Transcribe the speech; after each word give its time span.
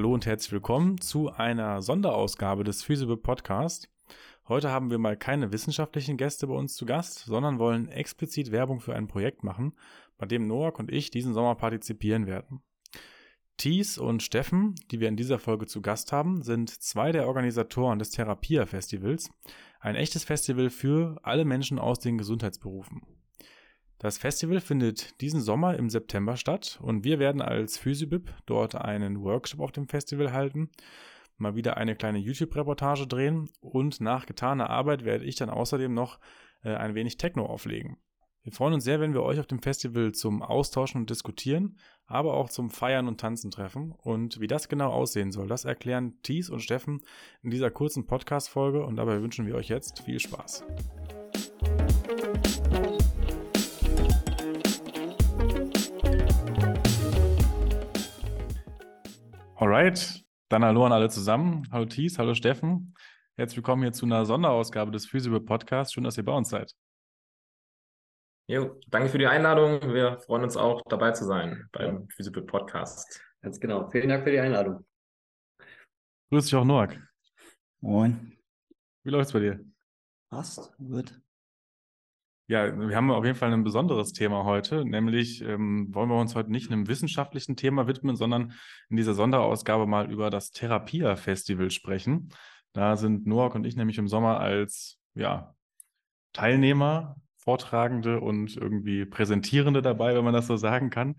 Hallo 0.00 0.14
und 0.14 0.24
herzlich 0.24 0.52
willkommen 0.52 0.98
zu 0.98 1.30
einer 1.30 1.82
Sonderausgabe 1.82 2.64
des 2.64 2.82
Feasible 2.82 3.18
Podcast. 3.18 3.90
Heute 4.48 4.70
haben 4.70 4.90
wir 4.90 4.96
mal 4.96 5.14
keine 5.14 5.52
wissenschaftlichen 5.52 6.16
Gäste 6.16 6.46
bei 6.46 6.54
uns 6.54 6.74
zu 6.74 6.86
Gast, 6.86 7.18
sondern 7.26 7.58
wollen 7.58 7.90
explizit 7.90 8.50
Werbung 8.50 8.80
für 8.80 8.94
ein 8.94 9.08
Projekt 9.08 9.44
machen, 9.44 9.74
bei 10.16 10.24
dem 10.24 10.46
Noak 10.46 10.78
und 10.78 10.90
ich 10.90 11.10
diesen 11.10 11.34
Sommer 11.34 11.54
partizipieren 11.54 12.26
werden. 12.26 12.62
Thies 13.58 13.98
und 13.98 14.22
Steffen, 14.22 14.74
die 14.90 15.00
wir 15.00 15.08
in 15.08 15.18
dieser 15.18 15.38
Folge 15.38 15.66
zu 15.66 15.82
Gast 15.82 16.12
haben, 16.12 16.40
sind 16.40 16.70
zwei 16.70 17.12
der 17.12 17.28
Organisatoren 17.28 17.98
des 17.98 18.08
Therapia 18.08 18.64
Festivals, 18.64 19.30
ein 19.80 19.96
echtes 19.96 20.24
Festival 20.24 20.70
für 20.70 21.20
alle 21.24 21.44
Menschen 21.44 21.78
aus 21.78 21.98
den 21.98 22.16
Gesundheitsberufen. 22.16 23.02
Das 24.00 24.16
Festival 24.16 24.62
findet 24.62 25.20
diesen 25.20 25.42
Sommer 25.42 25.76
im 25.76 25.90
September 25.90 26.38
statt 26.38 26.78
und 26.80 27.04
wir 27.04 27.18
werden 27.18 27.42
als 27.42 27.76
Physibib 27.76 28.32
dort 28.46 28.74
einen 28.74 29.22
Workshop 29.22 29.60
auf 29.60 29.72
dem 29.72 29.88
Festival 29.88 30.32
halten, 30.32 30.70
mal 31.36 31.54
wieder 31.54 31.76
eine 31.76 31.94
kleine 31.94 32.18
YouTube-Reportage 32.18 33.06
drehen 33.06 33.50
und 33.60 34.00
nach 34.00 34.24
getaner 34.24 34.70
Arbeit 34.70 35.04
werde 35.04 35.26
ich 35.26 35.36
dann 35.36 35.50
außerdem 35.50 35.92
noch 35.92 36.18
äh, 36.64 36.74
ein 36.74 36.94
wenig 36.94 37.18
Techno 37.18 37.44
auflegen. 37.44 37.98
Wir 38.42 38.52
freuen 38.52 38.72
uns 38.72 38.84
sehr, 38.84 39.00
wenn 39.00 39.12
wir 39.12 39.22
euch 39.22 39.38
auf 39.38 39.46
dem 39.46 39.60
Festival 39.60 40.12
zum 40.12 40.40
Austauschen 40.40 41.02
und 41.02 41.10
Diskutieren, 41.10 41.76
aber 42.06 42.32
auch 42.32 42.48
zum 42.48 42.70
Feiern 42.70 43.06
und 43.06 43.20
Tanzen 43.20 43.50
treffen. 43.50 43.92
Und 43.92 44.40
wie 44.40 44.46
das 44.46 44.70
genau 44.70 44.88
aussehen 44.88 45.30
soll, 45.30 45.46
das 45.46 45.66
erklären 45.66 46.14
Thies 46.22 46.48
und 46.48 46.60
Steffen 46.60 47.02
in 47.42 47.50
dieser 47.50 47.70
kurzen 47.70 48.06
Podcast-Folge 48.06 48.82
und 48.82 48.96
dabei 48.96 49.20
wünschen 49.20 49.44
wir 49.44 49.56
euch 49.56 49.68
jetzt 49.68 50.00
viel 50.04 50.18
Spaß. 50.18 50.64
Alright, 59.60 60.24
dann 60.48 60.64
hallo 60.64 60.86
an 60.86 60.92
alle 60.92 61.10
zusammen. 61.10 61.68
Hallo 61.70 61.84
Thies, 61.84 62.18
hallo 62.18 62.32
Steffen. 62.32 62.94
Herzlich 63.36 63.58
willkommen 63.58 63.82
hier 63.82 63.92
zu 63.92 64.06
einer 64.06 64.24
Sonderausgabe 64.24 64.90
des 64.90 65.04
Physical 65.04 65.42
Podcasts. 65.42 65.92
Schön, 65.92 66.04
dass 66.04 66.16
ihr 66.16 66.24
bei 66.24 66.32
uns 66.32 66.48
seid. 66.48 66.74
Jo, 68.46 68.80
danke 68.88 69.10
für 69.10 69.18
die 69.18 69.26
Einladung. 69.26 69.82
Wir 69.92 70.18
freuen 70.20 70.44
uns 70.44 70.56
auch, 70.56 70.80
dabei 70.88 71.12
zu 71.12 71.26
sein 71.26 71.68
beim. 71.72 72.08
Physical 72.08 72.42
Podcast. 72.44 73.22
Ganz 73.42 73.60
genau. 73.60 73.90
Vielen 73.90 74.08
Dank 74.08 74.24
für 74.24 74.30
die 74.30 74.40
Einladung. 74.40 74.86
Grüß 76.30 76.46
dich 76.46 76.54
auch, 76.54 76.64
Noak. 76.64 76.96
Moin. 77.82 78.38
Wie 79.02 79.10
läuft's 79.10 79.34
bei 79.34 79.40
dir? 79.40 79.62
Passt, 80.30 80.74
gut. 80.78 81.20
Ja, 82.50 82.76
wir 82.76 82.96
haben 82.96 83.12
auf 83.12 83.24
jeden 83.24 83.36
Fall 83.36 83.52
ein 83.52 83.62
besonderes 83.62 84.12
Thema 84.12 84.42
heute, 84.42 84.84
nämlich 84.84 85.40
ähm, 85.40 85.86
wollen 85.94 86.08
wir 86.08 86.20
uns 86.20 86.34
heute 86.34 86.50
nicht 86.50 86.68
einem 86.68 86.88
wissenschaftlichen 86.88 87.54
Thema 87.54 87.86
widmen, 87.86 88.16
sondern 88.16 88.54
in 88.88 88.96
dieser 88.96 89.14
Sonderausgabe 89.14 89.86
mal 89.86 90.10
über 90.10 90.30
das 90.30 90.50
Therapia-Festival 90.50 91.70
sprechen. 91.70 92.30
Da 92.72 92.96
sind 92.96 93.24
Noak 93.24 93.54
und 93.54 93.64
ich 93.64 93.76
nämlich 93.76 93.98
im 93.98 94.08
Sommer 94.08 94.40
als 94.40 94.98
ja, 95.14 95.54
Teilnehmer, 96.32 97.14
Vortragende 97.36 98.20
und 98.20 98.56
irgendwie 98.56 99.04
Präsentierende 99.04 99.80
dabei, 99.80 100.16
wenn 100.16 100.24
man 100.24 100.34
das 100.34 100.48
so 100.48 100.56
sagen 100.56 100.90
kann. 100.90 101.18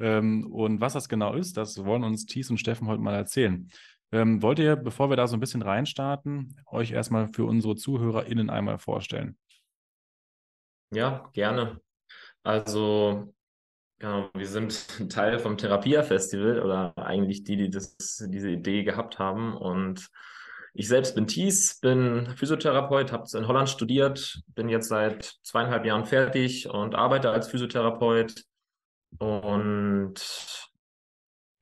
Ähm, 0.00 0.48
und 0.50 0.80
was 0.80 0.94
das 0.94 1.08
genau 1.08 1.34
ist, 1.34 1.56
das 1.56 1.84
wollen 1.84 2.02
uns 2.02 2.26
Thies 2.26 2.50
und 2.50 2.58
Steffen 2.58 2.88
heute 2.88 3.02
mal 3.02 3.14
erzählen. 3.14 3.68
Ähm, 4.10 4.42
wollt 4.42 4.58
ihr, 4.58 4.74
bevor 4.74 5.10
wir 5.10 5.16
da 5.16 5.28
so 5.28 5.36
ein 5.36 5.40
bisschen 5.40 5.62
reinstarten, 5.62 6.60
euch 6.66 6.90
erstmal 6.90 7.28
für 7.28 7.44
unsere 7.44 7.76
ZuhörerInnen 7.76 8.50
einmal 8.50 8.78
vorstellen? 8.78 9.36
Ja, 10.92 11.30
gerne. 11.32 11.80
Also, 12.42 13.32
genau, 13.98 14.28
wir 14.34 14.46
sind 14.46 15.10
Teil 15.10 15.38
vom 15.38 15.56
Therapia-Festival 15.56 16.60
oder 16.60 16.92
eigentlich 16.98 17.44
die, 17.44 17.56
die 17.56 17.70
das, 17.70 17.96
diese 18.28 18.50
Idee 18.50 18.84
gehabt 18.84 19.18
haben. 19.18 19.56
Und 19.56 20.10
ich 20.74 20.88
selbst 20.88 21.14
bin 21.14 21.26
Thies, 21.26 21.80
bin 21.80 22.34
Physiotherapeut, 22.36 23.10
habe 23.10 23.26
in 23.34 23.48
Holland 23.48 23.70
studiert, 23.70 24.42
bin 24.48 24.68
jetzt 24.68 24.88
seit 24.88 25.24
zweieinhalb 25.42 25.86
Jahren 25.86 26.04
fertig 26.04 26.68
und 26.68 26.94
arbeite 26.94 27.30
als 27.30 27.48
Physiotherapeut. 27.48 28.44
Und 29.18 30.14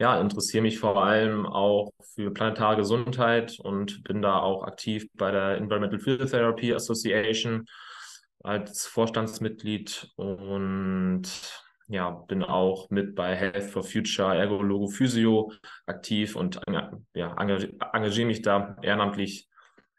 ja, 0.00 0.20
interessiere 0.20 0.62
mich 0.62 0.80
vor 0.80 1.00
allem 1.04 1.46
auch 1.46 1.92
für 2.14 2.32
planetare 2.32 2.76
Gesundheit 2.76 3.58
und 3.60 4.02
bin 4.02 4.22
da 4.22 4.40
auch 4.40 4.64
aktiv 4.64 5.06
bei 5.14 5.30
der 5.30 5.56
Environmental 5.56 6.00
Physiotherapy 6.00 6.74
Association 6.74 7.66
als 8.42 8.86
Vorstandsmitglied 8.86 10.12
und 10.16 11.22
ja, 11.88 12.10
bin 12.10 12.42
auch 12.42 12.88
mit 12.90 13.14
bei 13.14 13.34
Health 13.34 13.64
for 13.64 13.82
Future 13.82 14.36
Ergologo 14.36 14.86
Physio 14.86 15.52
aktiv 15.86 16.36
und 16.36 16.60
ja, 16.68 17.36
engagiere 17.36 18.26
mich 18.26 18.42
da 18.42 18.76
ehrenamtlich 18.82 19.48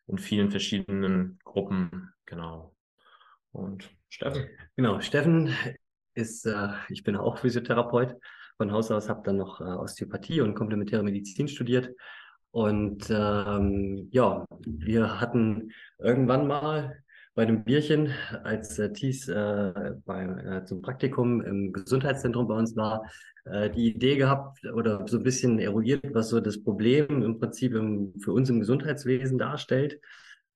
in 0.07 0.18
vielen 0.18 0.52
verschiedenen 0.52 1.40
Gruppen. 1.44 2.13
Genau. 2.25 2.74
Und 3.52 3.90
Steffen? 4.09 4.47
Genau, 4.75 5.02
Steffen 5.02 5.53
ist, 6.13 6.46
äh, 6.46 6.69
ich 6.90 7.03
bin 7.03 7.16
auch 7.16 7.40
Physiotherapeut 7.40 8.16
von 8.58 8.72
Haus 8.72 8.91
aus, 8.91 9.09
habe 9.09 9.23
dann 9.23 9.38
noch 9.38 9.62
äh, 9.62 9.63
Osteopathie 9.63 10.41
und 10.41 10.56
komplementäre 10.56 11.03
Medizin 11.03 11.47
studiert. 11.47 11.90
Und 12.52 13.09
ähm, 13.09 14.09
ja, 14.12 14.46
wir 14.66 15.22
hatten 15.22 15.72
irgendwann 15.97 16.47
mal 16.47 17.02
bei 17.33 17.43
einem 17.43 17.63
Bierchen, 17.63 18.13
als 18.43 18.77
äh, 18.77 18.91
Thies 18.91 19.27
äh, 19.27 19.93
beim, 20.05 20.37
äh, 20.39 20.65
zum 20.65 20.81
Praktikum 20.81 21.41
im 21.41 21.71
Gesundheitszentrum 21.71 22.47
bei 22.47 22.55
uns 22.55 22.75
war, 22.75 23.03
äh, 23.45 23.69
die 23.69 23.87
Idee 23.87 24.17
gehabt 24.17 24.65
oder 24.65 25.07
so 25.07 25.17
ein 25.17 25.23
bisschen 25.23 25.59
eruiert, 25.59 26.03
was 26.13 26.29
so 26.29 26.39
das 26.41 26.61
Problem 26.61 27.23
im 27.23 27.39
Prinzip 27.39 27.73
im, 27.73 28.13
für 28.19 28.33
uns 28.33 28.49
im 28.49 28.59
Gesundheitswesen 28.59 29.37
darstellt. 29.37 29.99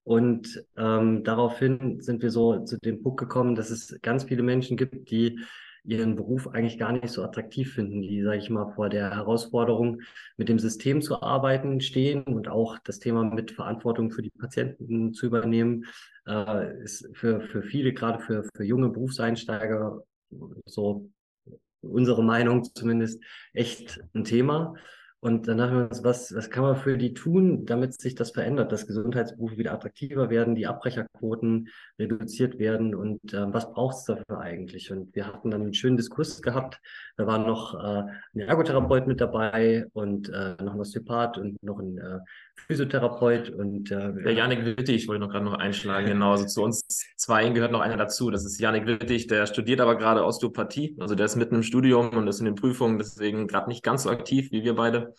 Und 0.03 0.63
ähm, 0.77 1.23
daraufhin 1.23 2.01
sind 2.01 2.21
wir 2.21 2.29
so 2.29 2.63
zu 2.63 2.77
dem 2.77 3.01
Punkt 3.01 3.19
gekommen, 3.19 3.55
dass 3.55 3.71
es 3.71 3.97
ganz 4.01 4.25
viele 4.25 4.43
Menschen 4.43 4.77
gibt, 4.77 5.09
die 5.09 5.39
ihren 5.85 6.15
Beruf 6.15 6.47
eigentlich 6.47 6.77
gar 6.77 6.91
nicht 6.91 7.09
so 7.09 7.23
attraktiv 7.23 7.73
finden, 7.73 8.01
die, 8.01 8.21
sage 8.23 8.37
ich 8.37 8.49
mal, 8.49 8.73
vor 8.73 8.89
der 8.89 9.15
Herausforderung, 9.15 10.01
mit 10.37 10.49
dem 10.49 10.59
System 10.59 11.01
zu 11.01 11.21
arbeiten 11.21 11.81
stehen 11.81 12.23
und 12.23 12.47
auch 12.47 12.77
das 12.79 12.99
Thema 12.99 13.23
mit 13.23 13.51
Verantwortung 13.51 14.11
für 14.11 14.21
die 14.21 14.31
Patienten 14.31 15.13
zu 15.13 15.25
übernehmen, 15.27 15.85
äh, 16.27 16.81
ist 16.83 17.09
für, 17.13 17.41
für 17.41 17.61
viele, 17.61 17.93
gerade 17.93 18.19
für, 18.19 18.43
für 18.55 18.63
junge 18.63 18.89
Berufseinsteiger, 18.89 20.01
so 20.65 21.09
unsere 21.81 22.23
Meinung 22.23 22.63
zumindest, 22.63 23.23
echt 23.53 24.01
ein 24.13 24.23
Thema. 24.23 24.75
Und 25.25 25.47
dann 25.47 25.59
haben 25.59 25.75
wir 25.75 25.89
uns, 25.89 26.03
was, 26.03 26.35
was 26.35 26.51
kann 26.51 26.61
man 26.61 26.75
für 26.75 26.99
die 26.99 27.15
tun, 27.15 27.65
damit 27.65 27.99
sich 27.99 28.13
das 28.13 28.29
verändert, 28.29 28.71
dass 28.71 28.85
Gesundheitsberufe 28.85 29.57
wieder 29.57 29.73
attraktiver 29.73 30.29
werden, 30.29 30.53
die 30.53 30.67
Abbrecherquoten 30.67 31.69
reduziert 31.97 32.59
werden 32.59 32.93
und 32.93 33.33
äh, 33.33 33.51
was 33.51 33.71
braucht 33.71 33.95
es 33.95 34.03
dafür 34.03 34.39
eigentlich? 34.39 34.91
Und 34.91 35.15
wir 35.15 35.25
hatten 35.25 35.49
dann 35.49 35.63
einen 35.63 35.73
schönen 35.73 35.97
Diskurs 35.97 36.43
gehabt. 36.43 36.79
Da 37.17 37.25
waren 37.25 37.47
noch 37.47 37.73
äh, 37.73 38.03
ein 38.35 38.39
Ergotherapeut 38.39 39.07
mit 39.07 39.19
dabei 39.19 39.87
und 39.93 40.29
äh, 40.29 40.61
noch 40.61 40.75
ein 40.75 40.79
Osteopath 40.79 41.39
und 41.39 41.63
noch 41.63 41.79
ein 41.79 41.97
äh, 41.97 42.19
Physiotherapeut 42.67 43.49
und 43.49 43.89
äh, 43.89 44.13
der 44.13 44.33
Janik 44.33 44.63
Wittig 44.63 45.07
wollte 45.07 45.21
noch 45.21 45.31
gerade 45.31 45.45
noch 45.45 45.53
einschlagen, 45.55 46.05
genau. 46.05 46.33
Also 46.33 46.45
zu 46.45 46.61
uns 46.61 46.85
zwei 47.15 47.49
gehört 47.49 47.71
noch 47.71 47.81
einer 47.81 47.97
dazu. 47.97 48.29
Das 48.29 48.45
ist 48.45 48.59
Janik 48.59 48.85
Wittig, 48.85 49.25
der 49.25 49.47
studiert 49.47 49.81
aber 49.81 49.95
gerade 49.97 50.23
Osteopathie. 50.23 50.95
Also 50.99 51.15
der 51.15 51.25
ist 51.25 51.35
mitten 51.35 51.55
im 51.55 51.63
Studium 51.63 52.09
und 52.09 52.27
ist 52.27 52.39
in 52.39 52.45
den 52.45 52.55
Prüfungen, 52.55 52.99
deswegen 52.99 53.47
gerade 53.47 53.69
nicht 53.69 53.83
ganz 53.83 54.03
so 54.03 54.11
aktiv 54.11 54.51
wie 54.51 54.63
wir 54.63 54.75
beide. 54.75 55.14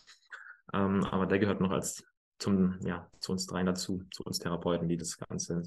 Ähm, 0.73 1.05
aber 1.05 1.27
der 1.27 1.39
gehört 1.39 1.61
noch 1.61 1.71
als 1.71 2.05
zum, 2.39 2.79
ja, 2.85 3.09
zu 3.21 3.33
uns 3.33 3.47
dreien 3.47 3.67
dazu, 3.67 4.03
zu 4.11 4.23
uns 4.25 4.39
Therapeuten, 4.39 4.89
die 4.89 4.97
das 4.97 5.17
Ganze. 5.19 5.63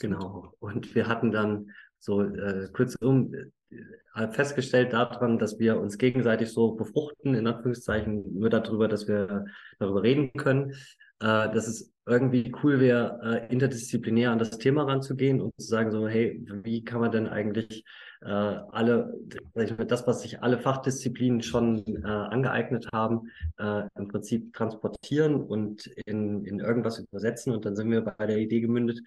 Genau. 0.00 0.52
Und 0.58 0.94
wir 0.94 1.06
hatten 1.06 1.30
dann 1.30 1.70
so 1.98 2.22
äh, 2.22 2.68
kurzum 2.72 3.34
äh, 3.34 4.28
festgestellt 4.28 4.92
daran, 4.92 5.38
dass 5.38 5.58
wir 5.58 5.78
uns 5.78 5.98
gegenseitig 5.98 6.50
so 6.50 6.72
befruchten, 6.72 7.34
in 7.34 7.46
Anführungszeichen, 7.46 8.38
nur 8.38 8.50
darüber, 8.50 8.88
dass 8.88 9.06
wir 9.06 9.44
darüber 9.78 10.02
reden 10.02 10.32
können, 10.32 10.72
äh, 11.20 11.50
dass 11.50 11.68
es 11.68 11.92
irgendwie 12.06 12.52
cool 12.62 12.78
wäre, 12.80 13.20
äh, 13.22 13.52
interdisziplinär 13.52 14.30
an 14.30 14.38
das 14.38 14.58
Thema 14.58 14.84
ranzugehen 14.84 15.40
und 15.40 15.52
zu 15.58 15.66
sagen 15.66 15.90
so, 15.90 16.06
hey, 16.06 16.40
wie 16.62 16.84
kann 16.84 17.00
man 17.00 17.10
denn 17.10 17.26
eigentlich 17.26 17.84
äh, 18.22 18.28
alle, 18.28 19.12
das, 19.54 20.06
was 20.06 20.22
sich 20.22 20.42
alle 20.42 20.58
Fachdisziplinen 20.58 21.42
schon 21.42 21.84
äh, 21.86 22.06
angeeignet 22.06 22.88
haben, 22.92 23.30
äh, 23.58 23.82
im 23.98 24.08
Prinzip 24.08 24.54
transportieren 24.54 25.34
und 25.34 25.86
in, 26.06 26.44
in 26.44 26.60
irgendwas 26.60 26.98
übersetzen. 26.98 27.52
Und 27.52 27.64
dann 27.64 27.76
sind 27.76 27.90
wir 27.90 28.02
bei 28.02 28.26
der 28.26 28.38
Idee 28.38 28.60
gemündet, 28.60 29.00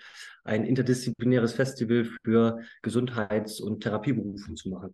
ein 0.44 0.66
interdisziplinäres 0.66 1.54
Festival 1.54 2.06
für 2.24 2.60
Gesundheits- 2.82 3.62
und 3.62 3.82
Therapieberufe 3.82 4.54
zu 4.56 4.70
machen. 4.70 4.94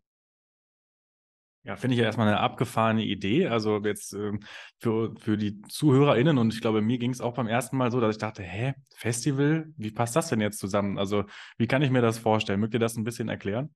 Ja, 1.65 1.75
finde 1.75 1.95
ich 1.95 1.99
ja 1.99 2.05
erstmal 2.05 2.27
eine 2.27 2.39
abgefahrene 2.39 3.03
Idee. 3.03 3.47
Also 3.47 3.79
jetzt 3.83 4.13
ähm, 4.13 4.41
für, 4.79 5.15
für 5.17 5.35
die 5.35 5.61
ZuhörerInnen 5.63 6.37
und 6.37 6.53
ich 6.53 6.61
glaube, 6.61 6.81
mir 6.81 6.99
ging 6.99 7.09
es 7.09 7.21
auch 7.21 7.33
beim 7.33 7.47
ersten 7.47 7.75
Mal 7.75 7.91
so, 7.91 7.99
dass 7.99 8.15
ich 8.15 8.19
dachte, 8.19 8.43
hä, 8.43 8.75
Festival, 8.95 9.73
wie 9.75 9.89
passt 9.89 10.15
das 10.15 10.29
denn 10.29 10.41
jetzt 10.41 10.59
zusammen? 10.59 10.99
Also 10.99 11.23
wie 11.57 11.65
kann 11.65 11.81
ich 11.81 11.89
mir 11.89 12.03
das 12.03 12.19
vorstellen? 12.19 12.59
Mögt 12.59 12.75
ihr 12.75 12.79
das 12.79 12.95
ein 12.97 13.03
bisschen 13.03 13.29
erklären? 13.29 13.73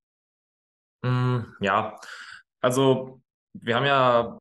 Mm, 1.01 1.39
ja, 1.61 1.99
also 2.61 3.21
wir 3.53 3.75
haben 3.75 3.85
ja 3.85 4.37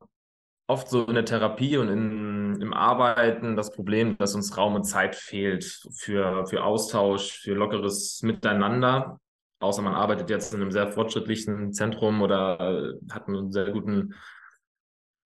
oft 0.66 0.90
so 0.90 1.06
in 1.06 1.14
der 1.14 1.24
Therapie 1.24 1.78
und 1.78 1.88
in, 1.88 2.60
im 2.60 2.74
Arbeiten 2.74 3.56
das 3.56 3.72
Problem, 3.72 4.18
dass 4.18 4.34
uns 4.34 4.58
Raum 4.58 4.74
und 4.74 4.84
Zeit 4.84 5.16
fehlt 5.16 5.64
für, 5.96 6.46
für 6.46 6.64
Austausch, 6.64 7.32
für 7.40 7.54
lockeres 7.54 8.20
Miteinander. 8.22 9.18
Außer 9.60 9.82
man 9.82 9.94
arbeitet 9.94 10.30
jetzt 10.30 10.54
in 10.54 10.62
einem 10.62 10.70
sehr 10.70 10.88
fortschrittlichen 10.88 11.72
Zentrum 11.72 12.22
oder 12.22 12.94
hat 13.10 13.26
einen 13.26 13.52
sehr 13.52 13.72
guten 13.72 14.14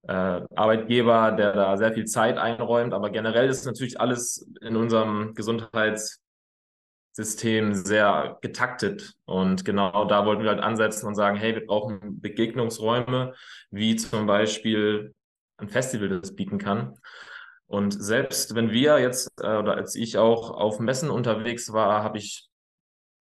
äh, 0.08 0.40
Arbeitgeber, 0.54 1.32
der 1.32 1.52
da 1.52 1.76
sehr 1.76 1.92
viel 1.92 2.06
Zeit 2.06 2.38
einräumt. 2.38 2.94
Aber 2.94 3.10
generell 3.10 3.48
ist 3.48 3.66
natürlich 3.66 4.00
alles 4.00 4.48
in 4.60 4.76
unserem 4.76 5.34
Gesundheitssystem 5.34 7.74
sehr 7.74 8.38
getaktet. 8.40 9.14
Und 9.24 9.64
genau 9.64 10.04
da 10.06 10.26
wollten 10.26 10.42
wir 10.42 10.50
halt 10.50 10.62
ansetzen 10.62 11.06
und 11.06 11.14
sagen, 11.14 11.36
hey, 11.36 11.54
wir 11.54 11.66
brauchen 11.66 12.20
Begegnungsräume, 12.20 13.34
wie 13.70 13.96
zum 13.96 14.26
Beispiel 14.26 15.14
ein 15.58 15.68
Festival 15.68 16.08
das 16.08 16.34
bieten 16.34 16.58
kann. 16.58 16.98
Und 17.66 18.02
selbst 18.02 18.54
wenn 18.54 18.70
wir 18.70 18.98
jetzt, 18.98 19.30
äh, 19.40 19.56
oder 19.56 19.76
als 19.76 19.94
ich 19.94 20.18
auch 20.18 20.50
auf 20.50 20.78
Messen 20.78 21.10
unterwegs 21.10 21.72
war, 21.72 22.02
habe 22.02 22.18
ich 22.18 22.50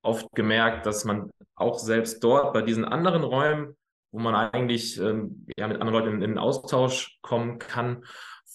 oft 0.02 0.26
gemerkt, 0.34 0.86
dass 0.86 1.04
man 1.04 1.30
auch 1.54 1.78
selbst 1.78 2.22
dort 2.24 2.52
bei 2.52 2.62
diesen 2.62 2.84
anderen 2.84 3.22
Räumen, 3.22 3.76
wo 4.12 4.18
man 4.18 4.34
eigentlich 4.34 4.98
ähm, 4.98 5.46
ja, 5.56 5.68
mit 5.68 5.80
anderen 5.80 6.04
Leuten 6.04 6.22
in, 6.22 6.32
in 6.32 6.38
Austausch 6.38 7.18
kommen 7.22 7.58
kann, 7.58 8.04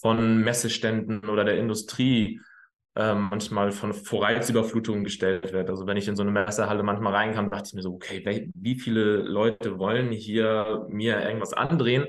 von 0.02 0.40
Messeständen 0.40 1.30
oder 1.30 1.44
der 1.44 1.58
Industrie 1.58 2.42
ähm, 2.98 3.28
manchmal 3.30 3.72
von 3.72 3.94
Vorreizüberflutungen 3.94 5.04
gestellt 5.04 5.52
wird. 5.52 5.70
Also 5.70 5.86
wenn 5.88 5.98
ich 5.98 6.08
in 6.08 6.16
so 6.16 6.24
eine 6.24 6.32
Messehalle 6.32 6.84
manchmal 6.84 7.14
rein 7.14 7.34
kann, 7.34 7.50
dachte 7.50 7.68
ich 7.68 7.74
mir 7.74 7.82
so, 7.82 7.94
okay, 7.94 8.52
wie 8.54 8.76
viele 8.76 9.18
Leute 9.18 9.80
wollen 9.80 10.12
hier 10.12 10.86
mir 10.90 11.22
irgendwas 11.22 11.54
andrehen? 11.54 12.08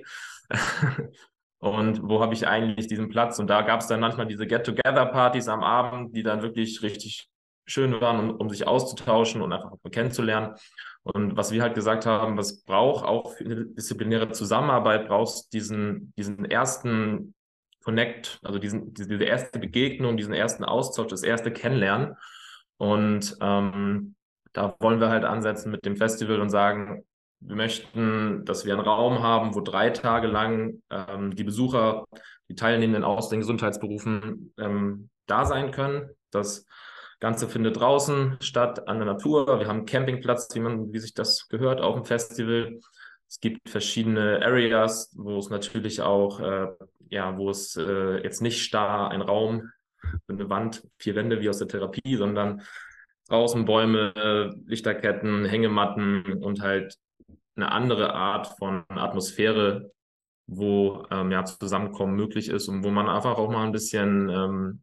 und 1.58 2.02
wo 2.02 2.20
habe 2.20 2.34
ich 2.34 2.46
eigentlich 2.46 2.86
diesen 2.86 3.08
Platz? 3.08 3.38
Und 3.38 3.48
da 3.48 3.62
gab 3.62 3.80
es 3.80 3.88
dann 3.88 4.00
manchmal 4.00 4.26
diese 4.26 4.46
Get-Together-Partys 4.46 5.48
am 5.48 5.62
Abend, 5.62 6.16
die 6.16 6.22
dann 6.22 6.42
wirklich 6.42 6.82
richtig 6.82 7.28
schön 7.66 8.00
waren, 8.00 8.30
um, 8.30 8.36
um 8.36 8.50
sich 8.50 8.66
auszutauschen 8.66 9.42
und 9.42 9.52
einfach 9.52 9.72
kennenzulernen. 9.90 10.54
Und 11.02 11.36
was 11.36 11.52
wir 11.52 11.62
halt 11.62 11.74
gesagt 11.74 12.06
haben, 12.06 12.36
was 12.36 12.62
braucht 12.64 13.04
auch 13.04 13.34
für 13.34 13.44
eine 13.44 13.66
disziplinäre 13.66 14.30
Zusammenarbeit, 14.30 15.08
brauchst 15.08 15.52
diesen, 15.52 16.12
diesen 16.16 16.44
ersten 16.44 17.34
Connect, 17.84 18.40
also 18.42 18.58
diesen, 18.58 18.92
diese 18.94 19.22
erste 19.22 19.60
Begegnung, 19.60 20.16
diesen 20.16 20.34
ersten 20.34 20.64
Austausch, 20.64 21.06
das 21.06 21.22
erste 21.22 21.52
Kennenlernen. 21.52 22.16
Und 22.78 23.36
ähm, 23.40 24.16
da 24.52 24.74
wollen 24.80 25.00
wir 25.00 25.10
halt 25.10 25.24
ansetzen 25.24 25.70
mit 25.70 25.84
dem 25.84 25.96
Festival 25.96 26.40
und 26.40 26.50
sagen, 26.50 27.04
wir 27.40 27.56
möchten, 27.56 28.44
dass 28.44 28.64
wir 28.64 28.74
einen 28.74 28.82
Raum 28.82 29.22
haben, 29.22 29.54
wo 29.54 29.60
drei 29.60 29.90
Tage 29.90 30.26
lang 30.26 30.82
ähm, 30.90 31.36
die 31.36 31.44
Besucher, 31.44 32.06
die 32.48 32.54
Teilnehmenden 32.54 33.04
aus 33.04 33.28
den 33.28 33.40
Gesundheitsberufen 33.40 34.52
ähm, 34.58 35.10
da 35.26 35.44
sein 35.44 35.70
können. 35.70 36.10
Das 36.30 36.66
Ganze 37.20 37.48
findet 37.48 37.80
draußen 37.80 38.36
statt, 38.40 38.88
an 38.88 38.98
der 38.98 39.06
Natur. 39.06 39.58
Wir 39.58 39.68
haben 39.68 39.78
einen 39.78 39.86
Campingplatz, 39.86 40.54
wie, 40.54 40.60
man, 40.60 40.92
wie 40.92 40.98
sich 40.98 41.14
das 41.14 41.48
gehört, 41.48 41.80
auf 41.80 41.94
dem 41.94 42.04
Festival. 42.04 42.78
Es 43.28 43.40
gibt 43.40 43.68
verschiedene 43.68 44.40
Areas, 44.42 45.12
wo 45.16 45.38
es 45.38 45.48
natürlich 45.48 46.02
auch, 46.02 46.40
äh, 46.40 46.68
ja, 47.08 47.36
wo 47.36 47.50
es 47.50 47.76
äh, 47.76 48.22
jetzt 48.22 48.42
nicht 48.42 48.62
starr 48.62 49.10
ein 49.10 49.22
Raum, 49.22 49.70
eine 50.28 50.48
Wand, 50.50 50.82
vier 50.98 51.16
Wände 51.16 51.40
wie 51.40 51.48
aus 51.48 51.58
der 51.58 51.68
Therapie, 51.68 52.16
sondern 52.16 52.62
draußen 53.28 53.64
Bäume, 53.64 54.52
Lichterketten, 54.66 55.46
Hängematten 55.46 56.44
und 56.44 56.60
halt 56.60 56.96
eine 57.56 57.72
andere 57.72 58.14
Art 58.14 58.46
von 58.58 58.84
Atmosphäre, 58.88 59.90
wo 60.46 61.04
ähm, 61.10 61.32
ja, 61.32 61.44
Zusammenkommen 61.44 62.14
möglich 62.14 62.48
ist 62.48 62.68
und 62.68 62.84
wo 62.84 62.90
man 62.90 63.08
einfach 63.08 63.36
auch 63.36 63.50
mal 63.50 63.64
ein 63.64 63.72
bisschen 63.72 64.28
ähm, 64.28 64.82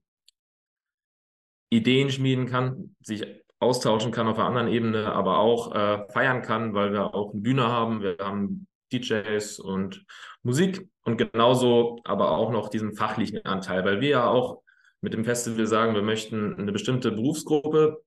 Ideen 1.76 2.10
schmieden 2.10 2.46
kann, 2.46 2.96
sich 3.02 3.26
austauschen 3.60 4.12
kann 4.12 4.28
auf 4.28 4.38
einer 4.38 4.48
anderen 4.48 4.68
Ebene, 4.68 5.14
aber 5.14 5.40
auch 5.40 5.74
äh, 5.74 6.06
feiern 6.12 6.42
kann, 6.42 6.74
weil 6.74 6.92
wir 6.92 7.14
auch 7.14 7.32
eine 7.32 7.42
Bühne 7.42 7.68
haben, 7.68 8.02
wir 8.02 8.18
haben 8.20 8.68
DJs 8.92 9.60
und 9.60 10.06
Musik 10.44 10.88
und 11.04 11.18
genauso 11.18 12.00
aber 12.04 12.32
auch 12.32 12.52
noch 12.52 12.70
diesen 12.70 12.94
fachlichen 12.94 13.44
Anteil, 13.46 13.84
weil 13.86 14.02
wir 14.02 14.10
ja 14.10 14.28
auch 14.28 14.62
mit 15.02 15.14
dem 15.14 15.26
Festival 15.26 15.66
sagen, 15.66 15.96
wir 15.96 16.02
möchten 16.02 16.56
eine 16.56 16.72
bestimmte 16.72 17.12
Berufsgruppe 17.12 18.04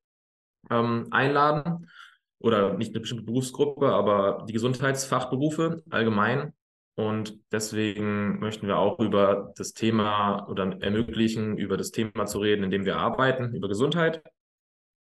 ähm, 0.70 1.08
einladen 1.10 1.90
oder 2.38 2.74
nicht 2.74 2.92
eine 2.92 3.00
bestimmte 3.00 3.24
Berufsgruppe, 3.24 3.92
aber 3.92 4.44
die 4.48 4.52
Gesundheitsfachberufe 4.52 5.82
allgemein. 5.90 6.52
Und 6.96 7.38
deswegen 7.52 8.38
möchten 8.38 8.66
wir 8.66 8.78
auch 8.78 8.98
über 8.98 9.52
das 9.56 9.74
Thema 9.74 10.48
oder 10.48 10.80
ermöglichen, 10.80 11.58
über 11.58 11.76
das 11.76 11.90
Thema 11.90 12.26
zu 12.26 12.38
reden, 12.38 12.64
in 12.64 12.70
dem 12.70 12.84
wir 12.84 12.96
arbeiten, 12.96 13.54
über 13.54 13.68
Gesundheit. 13.68 14.22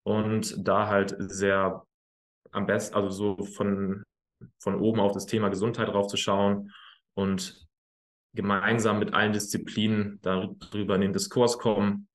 Und 0.03 0.55
da 0.67 0.87
halt 0.87 1.15
sehr 1.19 1.85
am 2.51 2.65
besten, 2.65 2.95
also 2.95 3.09
so 3.09 3.43
von, 3.43 4.03
von 4.59 4.75
oben 4.75 4.99
auf 4.99 5.11
das 5.11 5.25
Thema 5.25 5.49
Gesundheit 5.49 5.89
drauf 5.89 6.11
und 7.13 7.67
gemeinsam 8.33 8.99
mit 8.99 9.13
allen 9.13 9.33
Disziplinen 9.33 10.19
darüber 10.21 10.95
in 10.95 11.01
den 11.01 11.13
Diskurs 11.13 11.57
kommen, 11.59 12.07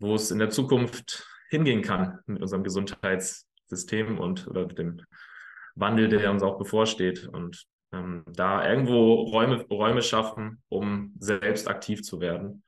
wo 0.00 0.16
es 0.16 0.32
in 0.32 0.40
der 0.40 0.50
Zukunft 0.50 1.26
hingehen 1.50 1.82
kann 1.82 2.18
mit 2.26 2.42
unserem 2.42 2.64
Gesundheits- 2.64 3.48
System 3.68 4.18
und 4.18 4.48
oder 4.48 4.66
dem 4.66 5.02
Wandel, 5.74 6.08
der 6.08 6.30
uns 6.30 6.42
auch 6.42 6.58
bevorsteht. 6.58 7.28
Und 7.28 7.66
ähm, 7.92 8.24
da 8.26 8.68
irgendwo 8.68 9.22
Räume, 9.22 9.66
Räume 9.68 10.02
schaffen, 10.02 10.62
um 10.68 11.14
selbst 11.18 11.68
aktiv 11.68 12.02
zu 12.02 12.20
werden. 12.20 12.64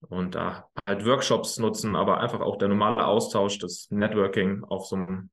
Und 0.00 0.34
da 0.34 0.68
halt 0.86 1.04
Workshops 1.04 1.58
nutzen, 1.58 1.96
aber 1.96 2.20
einfach 2.20 2.40
auch 2.40 2.56
der 2.56 2.68
normale 2.68 3.04
Austausch, 3.04 3.58
das 3.58 3.90
Networking 3.90 4.62
auf 4.64 4.86
so 4.86 4.96
einem 4.96 5.30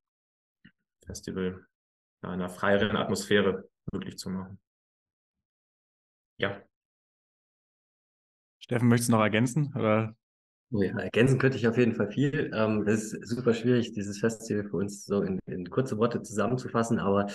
Festival, 1.04 1.64
in 2.22 2.28
einer 2.28 2.48
freieren 2.48 2.96
Atmosphäre 2.96 3.68
möglich 3.92 4.18
zu 4.18 4.30
machen. 4.30 4.58
Ja. 6.38 6.60
Steffen, 8.58 8.88
möchtest 8.88 9.08
du 9.08 9.12
noch 9.12 9.22
ergänzen? 9.22 9.72
Oder 9.76 10.16
Oh 10.72 10.82
ja, 10.82 10.98
ergänzen 10.98 11.38
könnte 11.38 11.56
ich 11.56 11.68
auf 11.68 11.78
jeden 11.78 11.94
Fall 11.94 12.10
viel. 12.10 12.50
Ähm, 12.52 12.82
es 12.86 13.12
ist 13.12 13.28
super 13.28 13.54
schwierig, 13.54 13.92
dieses 13.92 14.18
Festival 14.18 14.64
für 14.64 14.76
uns 14.78 15.04
so 15.04 15.22
in, 15.22 15.38
in 15.46 15.70
kurze 15.70 15.96
Worte 15.96 16.22
zusammenzufassen, 16.22 16.98
aber 16.98 17.26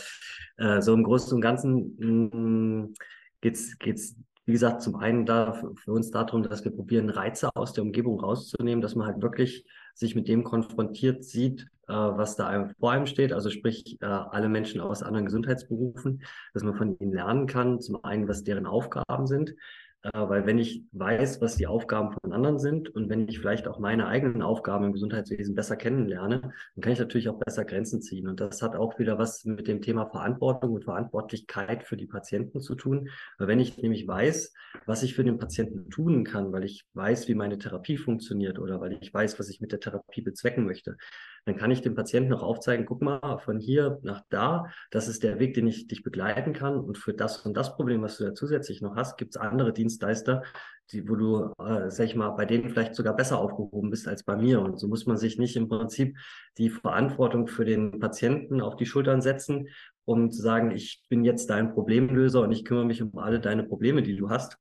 äh, 0.57 0.81
so 0.81 0.93
im 0.93 1.03
Großen 1.03 1.33
und 1.33 1.41
Ganzen 1.41 1.95
mm, 1.97 2.93
geht's 3.39 3.77
geht's 3.79 4.17
wie 4.45 4.53
gesagt, 4.53 4.81
zum 4.81 4.95
einen 4.95 5.25
da 5.25 5.53
für, 5.53 5.91
uns 5.91 6.11
darum, 6.11 6.43
dass 6.43 6.63
wir 6.65 6.71
probieren, 6.71 7.09
Reize 7.09 7.55
aus 7.55 7.73
der 7.73 7.83
Umgebung 7.83 8.19
rauszunehmen, 8.19 8.81
dass 8.81 8.95
man 8.95 9.07
halt 9.07 9.21
wirklich 9.21 9.65
sich 9.93 10.15
mit 10.15 10.27
dem 10.27 10.43
konfrontiert 10.43 11.23
sieht, 11.23 11.67
äh, 11.87 11.93
was 11.93 12.35
da 12.35 12.47
einem, 12.47 12.71
vor 12.79 12.91
einem 12.91 13.05
steht. 13.05 13.33
Also 13.33 13.49
sprich, 13.49 13.97
äh, 14.01 14.05
alle 14.05 14.49
Menschen 14.49 14.81
aus 14.81 15.03
anderen 15.03 15.27
Gesundheitsberufen, 15.27 16.23
dass 16.53 16.63
man 16.63 16.75
von 16.75 16.97
ihnen 16.99 17.13
lernen 17.13 17.45
kann, 17.45 17.79
zum 17.79 18.03
einen, 18.03 18.27
was 18.27 18.43
deren 18.43 18.65
Aufgaben 18.65 19.27
sind, 19.27 19.55
weil 20.03 20.45
wenn 20.47 20.57
ich 20.57 20.83
weiß, 20.93 21.41
was 21.41 21.57
die 21.57 21.67
Aufgaben 21.67 22.11
von 22.11 22.33
anderen 22.33 22.57
sind 22.57 22.89
und 22.89 23.09
wenn 23.09 23.27
ich 23.27 23.39
vielleicht 23.39 23.67
auch 23.67 23.77
meine 23.79 24.07
eigenen 24.07 24.41
Aufgaben 24.41 24.85
im 24.85 24.93
Gesundheitswesen 24.93 25.53
besser 25.53 25.75
kennenlerne, 25.75 26.41
dann 26.41 26.81
kann 26.81 26.93
ich 26.93 26.99
natürlich 26.99 27.29
auch 27.29 27.37
besser 27.37 27.65
Grenzen 27.65 28.01
ziehen. 28.01 28.27
Und 28.27 28.39
das 28.39 28.61
hat 28.61 28.75
auch 28.75 28.97
wieder 28.97 29.19
was 29.19 29.45
mit 29.45 29.67
dem 29.67 29.81
Thema 29.81 30.07
Verantwortung 30.07 30.71
und 30.73 30.85
Verantwortlichkeit 30.85 31.83
für 31.83 31.97
die 31.97 32.07
Patienten 32.07 32.61
zu 32.61 32.75
tun. 32.75 33.09
Weil 33.37 33.47
wenn 33.47 33.59
ich 33.59 33.77
nämlich 33.77 34.07
weiß, 34.07 34.53
was 34.87 35.03
ich 35.03 35.13
für 35.13 35.23
den 35.23 35.37
Patienten 35.37 35.89
tun 35.89 36.23
kann, 36.23 36.51
weil 36.51 36.63
ich 36.63 36.83
weiß, 36.93 37.27
wie 37.27 37.35
meine 37.35 37.59
Therapie 37.59 37.97
funktioniert 37.97 38.57
oder 38.57 38.81
weil 38.81 38.93
ich 38.93 39.13
weiß, 39.13 39.39
was 39.39 39.49
ich 39.49 39.61
mit 39.61 39.71
der 39.71 39.79
Therapie 39.79 40.21
bezwecken 40.21 40.65
möchte, 40.65 40.97
dann 41.45 41.57
kann 41.57 41.71
ich 41.71 41.81
dem 41.81 41.95
Patienten 41.95 42.29
noch 42.29 42.43
aufzeigen, 42.43 42.85
guck 42.85 43.01
mal, 43.01 43.39
von 43.39 43.59
hier 43.59 43.99
nach 44.03 44.21
da, 44.29 44.67
das 44.91 45.07
ist 45.07 45.23
der 45.23 45.39
Weg, 45.39 45.55
den 45.55 45.67
ich 45.67 45.87
dich 45.87 46.03
begleiten 46.03 46.53
kann. 46.53 46.79
Und 46.79 46.97
für 46.97 47.13
das 47.13 47.45
und 47.45 47.55
das 47.55 47.75
Problem, 47.75 48.01
was 48.01 48.17
du 48.17 48.25
da 48.25 48.33
zusätzlich 48.33 48.81
noch 48.81 48.95
hast, 48.95 49.17
gibt 49.17 49.35
es 49.35 49.41
andere 49.41 49.73
Dienstleister, 49.73 50.43
die, 50.91 51.07
wo 51.07 51.15
du, 51.15 51.53
äh, 51.63 51.89
sag 51.89 52.05
ich 52.05 52.15
mal, 52.15 52.29
bei 52.31 52.45
denen 52.45 52.69
vielleicht 52.69 52.95
sogar 52.95 53.15
besser 53.15 53.39
aufgehoben 53.39 53.89
bist 53.89 54.07
als 54.07 54.23
bei 54.23 54.35
mir. 54.35 54.61
Und 54.61 54.79
so 54.79 54.87
muss 54.87 55.05
man 55.05 55.17
sich 55.17 55.39
nicht 55.39 55.55
im 55.55 55.67
Prinzip 55.67 56.17
die 56.57 56.69
Verantwortung 56.69 57.47
für 57.47 57.65
den 57.65 57.99
Patienten 57.99 58.61
auf 58.61 58.75
die 58.75 58.85
Schultern 58.85 59.21
setzen 59.21 59.67
und 60.05 60.35
sagen, 60.35 60.71
ich 60.71 61.03
bin 61.09 61.23
jetzt 61.23 61.49
dein 61.49 61.73
Problemlöser 61.73 62.41
und 62.41 62.51
ich 62.51 62.65
kümmere 62.65 62.85
mich 62.85 63.01
um 63.01 63.17
alle 63.17 63.39
deine 63.39 63.63
Probleme, 63.63 64.03
die 64.03 64.15
du 64.15 64.29
hast, 64.29 64.57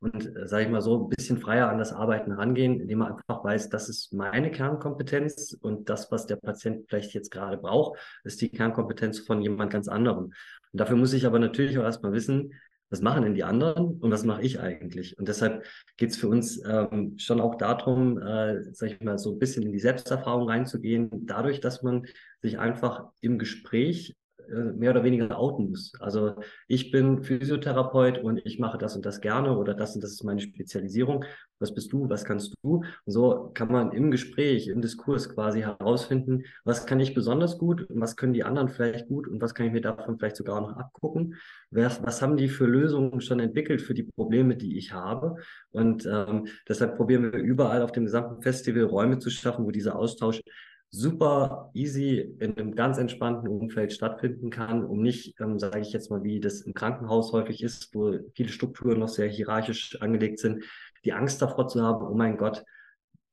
und, 0.00 0.36
äh, 0.36 0.46
sage 0.46 0.64
ich 0.64 0.70
mal 0.70 0.80
so, 0.80 1.04
ein 1.04 1.08
bisschen 1.08 1.38
freier 1.38 1.68
an 1.68 1.78
das 1.78 1.92
Arbeiten 1.92 2.32
rangehen, 2.32 2.80
indem 2.80 2.98
man 2.98 3.12
einfach 3.12 3.44
weiß, 3.44 3.68
das 3.68 3.88
ist 3.88 4.12
meine 4.12 4.50
Kernkompetenz 4.50 5.56
und 5.60 5.88
das, 5.88 6.10
was 6.10 6.26
der 6.26 6.36
Patient 6.36 6.86
vielleicht 6.88 7.14
jetzt 7.14 7.30
gerade 7.30 7.56
braucht, 7.56 7.98
ist 8.24 8.40
die 8.40 8.48
Kernkompetenz 8.48 9.20
von 9.20 9.40
jemand 9.42 9.72
ganz 9.72 9.88
anderem. 9.88 10.32
Und 10.72 10.80
dafür 10.80 10.96
muss 10.96 11.12
ich 11.12 11.26
aber 11.26 11.38
natürlich 11.38 11.78
auch 11.78 11.84
erstmal 11.84 12.12
wissen, 12.12 12.54
was 12.92 13.00
machen 13.00 13.22
denn 13.22 13.34
die 13.34 13.42
anderen 13.42 13.98
und 14.00 14.10
was 14.10 14.22
mache 14.22 14.42
ich 14.42 14.60
eigentlich? 14.60 15.18
Und 15.18 15.26
deshalb 15.26 15.64
geht 15.96 16.10
es 16.10 16.18
für 16.18 16.28
uns 16.28 16.62
ähm, 16.62 17.18
schon 17.18 17.40
auch 17.40 17.54
darum, 17.54 18.18
äh, 18.18 18.62
sag 18.74 18.90
ich 18.90 19.00
mal, 19.00 19.16
so 19.16 19.32
ein 19.32 19.38
bisschen 19.38 19.62
in 19.62 19.72
die 19.72 19.78
Selbsterfahrung 19.78 20.48
reinzugehen, 20.48 21.08
dadurch, 21.26 21.60
dass 21.60 21.82
man 21.82 22.06
sich 22.42 22.58
einfach 22.58 23.08
im 23.22 23.38
Gespräch 23.38 24.14
mehr 24.48 24.90
oder 24.90 25.04
weniger 25.04 25.38
outen 25.38 25.70
muss. 25.70 25.92
Also 26.00 26.34
ich 26.68 26.90
bin 26.90 27.22
Physiotherapeut 27.22 28.18
und 28.18 28.40
ich 28.44 28.58
mache 28.58 28.78
das 28.78 28.96
und 28.96 29.06
das 29.06 29.20
gerne 29.20 29.56
oder 29.56 29.74
das 29.74 29.94
und 29.94 30.02
das 30.02 30.12
ist 30.12 30.24
meine 30.24 30.40
Spezialisierung. 30.40 31.24
Was 31.58 31.74
bist 31.74 31.92
du? 31.92 32.08
Was 32.08 32.24
kannst 32.24 32.54
du? 32.62 32.78
Und 32.78 32.86
so 33.06 33.50
kann 33.54 33.70
man 33.70 33.92
im 33.92 34.10
Gespräch, 34.10 34.66
im 34.66 34.82
Diskurs 34.82 35.28
quasi 35.28 35.60
herausfinden, 35.60 36.44
was 36.64 36.86
kann 36.86 36.98
ich 36.98 37.14
besonders 37.14 37.56
gut 37.58 37.88
und 37.88 38.00
was 38.00 38.16
können 38.16 38.32
die 38.32 38.42
anderen 38.42 38.68
vielleicht 38.68 39.06
gut 39.06 39.28
und 39.28 39.40
was 39.40 39.54
kann 39.54 39.66
ich 39.66 39.72
mir 39.72 39.80
davon 39.80 40.18
vielleicht 40.18 40.36
sogar 40.36 40.60
noch 40.60 40.76
abgucken. 40.76 41.36
Was, 41.70 42.02
was 42.02 42.20
haben 42.20 42.36
die 42.36 42.48
für 42.48 42.66
Lösungen 42.66 43.20
schon 43.20 43.38
entwickelt 43.40 43.80
für 43.80 43.94
die 43.94 44.02
Probleme, 44.02 44.56
die 44.56 44.76
ich 44.76 44.92
habe? 44.92 45.36
Und 45.70 46.04
ähm, 46.04 46.48
deshalb 46.68 46.96
probieren 46.96 47.32
wir 47.32 47.40
überall 47.40 47.82
auf 47.82 47.92
dem 47.92 48.04
gesamten 48.04 48.42
Festival 48.42 48.84
Räume 48.84 49.18
zu 49.18 49.30
schaffen, 49.30 49.64
wo 49.64 49.70
dieser 49.70 49.96
Austausch 49.96 50.42
super 50.94 51.70
easy 51.72 52.36
in 52.38 52.56
einem 52.56 52.74
ganz 52.74 52.98
entspannten 52.98 53.48
Umfeld 53.48 53.94
stattfinden 53.94 54.50
kann, 54.50 54.84
um 54.84 55.00
nicht, 55.00 55.40
ähm, 55.40 55.58
sage 55.58 55.80
ich 55.80 55.92
jetzt 55.92 56.10
mal, 56.10 56.22
wie 56.22 56.38
das 56.38 56.60
im 56.60 56.74
Krankenhaus 56.74 57.32
häufig 57.32 57.62
ist, 57.62 57.94
wo 57.94 58.18
viele 58.34 58.50
Strukturen 58.50 59.00
noch 59.00 59.08
sehr 59.08 59.28
hierarchisch 59.28 60.00
angelegt 60.02 60.38
sind, 60.38 60.64
die 61.06 61.14
Angst 61.14 61.40
davor 61.40 61.66
zu 61.66 61.82
haben, 61.82 62.06
oh 62.06 62.14
mein 62.14 62.36
Gott, 62.36 62.62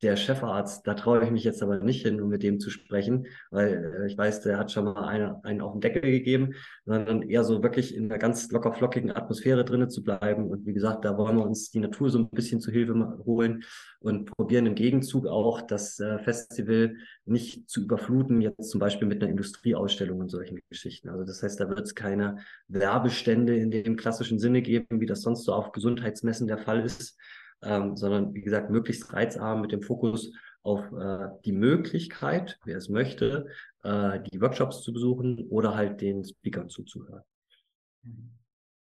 der 0.01 0.15
Chefarzt, 0.15 0.88
da 0.88 0.94
traue 0.94 1.24
ich 1.24 1.32
mich 1.32 1.44
jetzt 1.44 1.62
aber 1.62 1.79
nicht 1.79 2.06
hin, 2.06 2.22
um 2.22 2.29
mit 2.29 2.41
dem 2.41 2.60
zu 2.60 2.70
sprechen, 2.70 3.27
weil 3.51 3.94
äh, 4.01 4.08
ich 4.08 4.18
weiß, 4.18 4.41
der 4.41 4.58
hat 4.58 4.72
schon 4.72 4.86
mal 4.86 5.08
eine, 5.08 5.44
einen 5.44 5.62
auf 5.62 5.74
den 5.74 5.82
Deckel 5.82 6.01
gegeben, 6.01 6.53
sondern 6.86 7.22
eher 7.22 7.44
so 7.44 7.62
wirklich 7.62 7.96
in 7.96 8.06
einer 8.06 8.18
ganz 8.18 8.50
locker 8.51 8.74
flockigen 8.74 9.12
Atmosphäre 9.12 9.65
drinnen 9.65 9.89
zu 9.89 10.03
bleiben. 10.03 10.50
Und 10.50 10.65
wie 10.65 10.74
gesagt, 10.74 11.03
da 11.03 11.18
wollen 11.18 11.38
wir 11.38 11.46
uns 11.46 11.72
die 11.72 11.79
Natur 11.79 12.10
so 12.10 12.20
ein 12.20 12.29
bisschen 12.29 12.62
zu 12.62 12.72
Hilfe 12.72 13.20
holen 13.25 13.63
und 14.00 14.32
probieren 14.32 14.65
im 14.65 14.75
Gegenzug 14.75 15.27
auch 15.27 15.62
das 15.62 16.00
äh, 16.00 16.20
Festival 16.20 16.96
nicht 17.25 17.70
zu 17.70 17.82
überfluten, 17.82 18.41
jetzt 18.41 18.70
zum 18.70 18.79
Beispiel 18.79 19.08
mit 19.08 19.22
einer 19.22 19.32
Industrieausstellung 19.32 20.20
und 20.20 20.29
solchen 20.29 20.60
Geschichten. 20.70 21.10
Also 21.10 21.25
das 21.25 21.44
heißt, 21.44 21.60
da 21.60 21.68
wird 21.68 21.82
es 21.82 21.96
keine 21.96 22.38
Werbestände 22.70 23.58
in 23.58 23.72
dem 23.72 23.98
klassischen 23.98 24.39
Sinne 24.39 24.62
geben, 24.62 25.01
wie 25.01 25.06
das 25.06 25.22
sonst 25.22 25.44
so 25.44 25.53
auf 25.53 25.74
Gesundheitsmessen 25.74 26.48
der 26.48 26.58
Fall 26.58 26.79
ist, 26.86 27.18
ähm, 27.62 27.96
sondern 27.96 28.34
wie 28.34 28.42
gesagt, 28.42 28.70
möglichst 28.70 29.12
reizarm 29.13 29.62
mit 29.62 29.72
dem 29.72 29.82
Fokus 29.82 30.32
auf 30.63 30.92
äh, 30.92 31.30
die 31.46 31.51
Möglichkeit, 31.51 32.60
wer 32.66 32.78
es 32.78 32.89
möchte, 32.89 33.48
äh, 33.84 34.20
die 34.32 34.42
Workshops 34.42 34.82
zu 34.82 34.94
besuchen 34.94 35.48
oder 35.50 35.75
halt 35.75 36.01
den 36.01 36.24
Speakern 36.24 36.70
zuzuhören. 36.70 37.24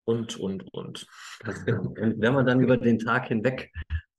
Und, 0.06 0.38
und, 0.38 0.74
und. 0.74 1.08
Genau. 1.66 1.90
Und 1.90 2.22
wenn 2.22 2.34
man 2.34 2.46
dann 2.46 2.60
über 2.60 2.78
den 2.78 3.00
Tag 3.00 3.28
hinweg 3.28 3.72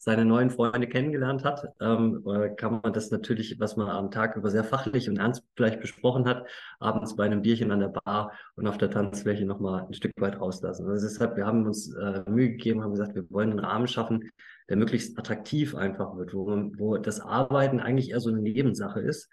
seine 0.07 0.25
neuen 0.25 0.51
Freunde 0.51 0.87
kennengelernt 0.87 1.45
hat, 1.45 1.67
ähm, 1.81 2.23
äh, 2.29 2.51
kann 2.55 2.81
man 2.81 2.93
das 2.93 3.11
natürlich, 3.11 3.59
was 3.59 3.77
man 3.77 3.89
am 3.89 4.13
Tag 4.13 4.37
über 4.37 4.51
sehr 4.51 4.63
fachlich 4.63 5.09
und 5.09 5.19
ernst 5.19 5.43
vielleicht 5.57 5.81
besprochen 5.81 6.27
hat, 6.27 6.47
abends 6.79 7.17
bei 7.17 7.25
einem 7.25 7.43
Bierchen 7.43 7.73
an 7.73 7.81
der 7.81 7.89
Bar 7.89 8.33
und 8.55 8.69
auf 8.69 8.79
der 8.79 8.89
Tanzfläche 8.89 9.45
nochmal 9.45 9.85
ein 9.85 9.95
Stück 9.95 10.13
weit 10.21 10.41
rauslassen. 10.41 10.89
Also 10.89 11.09
deshalb, 11.09 11.37
wir 11.37 11.45
haben 11.45 11.67
uns 11.67 11.93
äh, 11.93 12.23
Mühe 12.31 12.51
gegeben, 12.51 12.85
haben 12.85 12.93
gesagt, 12.93 13.17
wir 13.17 13.29
wollen 13.31 13.51
einen 13.51 13.59
Rahmen 13.59 13.89
schaffen, 13.89 14.31
der 14.69 14.77
möglichst 14.77 15.19
attraktiv 15.19 15.75
einfach 15.75 16.17
wird, 16.17 16.35
wo, 16.35 16.47
wo 16.77 16.99
das 16.99 17.19
Arbeiten 17.19 17.81
eigentlich 17.81 18.11
eher 18.11 18.21
so 18.21 18.31
eine 18.31 18.41
Nebensache 18.41 19.01
ist, 19.01 19.29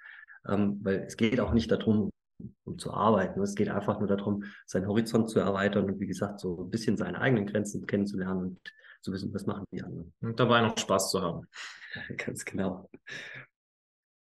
ähm, 0.49 0.79
weil 0.81 1.03
es 1.05 1.17
geht 1.17 1.39
auch 1.39 1.53
nicht 1.53 1.71
darum, 1.71 2.09
um 2.63 2.77
zu 2.77 2.93
arbeiten. 2.93 3.41
Es 3.41 3.55
geht 3.55 3.69
einfach 3.69 3.99
nur 3.99 4.07
darum, 4.07 4.43
seinen 4.65 4.87
Horizont 4.87 5.29
zu 5.29 5.39
erweitern 5.39 5.85
und 5.85 5.99
wie 5.99 6.07
gesagt, 6.07 6.39
so 6.39 6.63
ein 6.63 6.69
bisschen 6.69 6.97
seine 6.97 7.19
eigenen 7.19 7.45
Grenzen 7.45 7.85
kennenzulernen 7.85 8.41
und 8.41 8.73
zu 9.01 9.11
wissen, 9.11 9.33
was 9.33 9.45
machen 9.45 9.65
die 9.71 9.83
anderen. 9.83 10.13
Und 10.21 10.39
dabei 10.39 10.61
noch 10.61 10.77
Spaß 10.77 11.11
zu 11.11 11.21
haben. 11.21 11.47
Ganz 12.17 12.45
genau. 12.45 12.89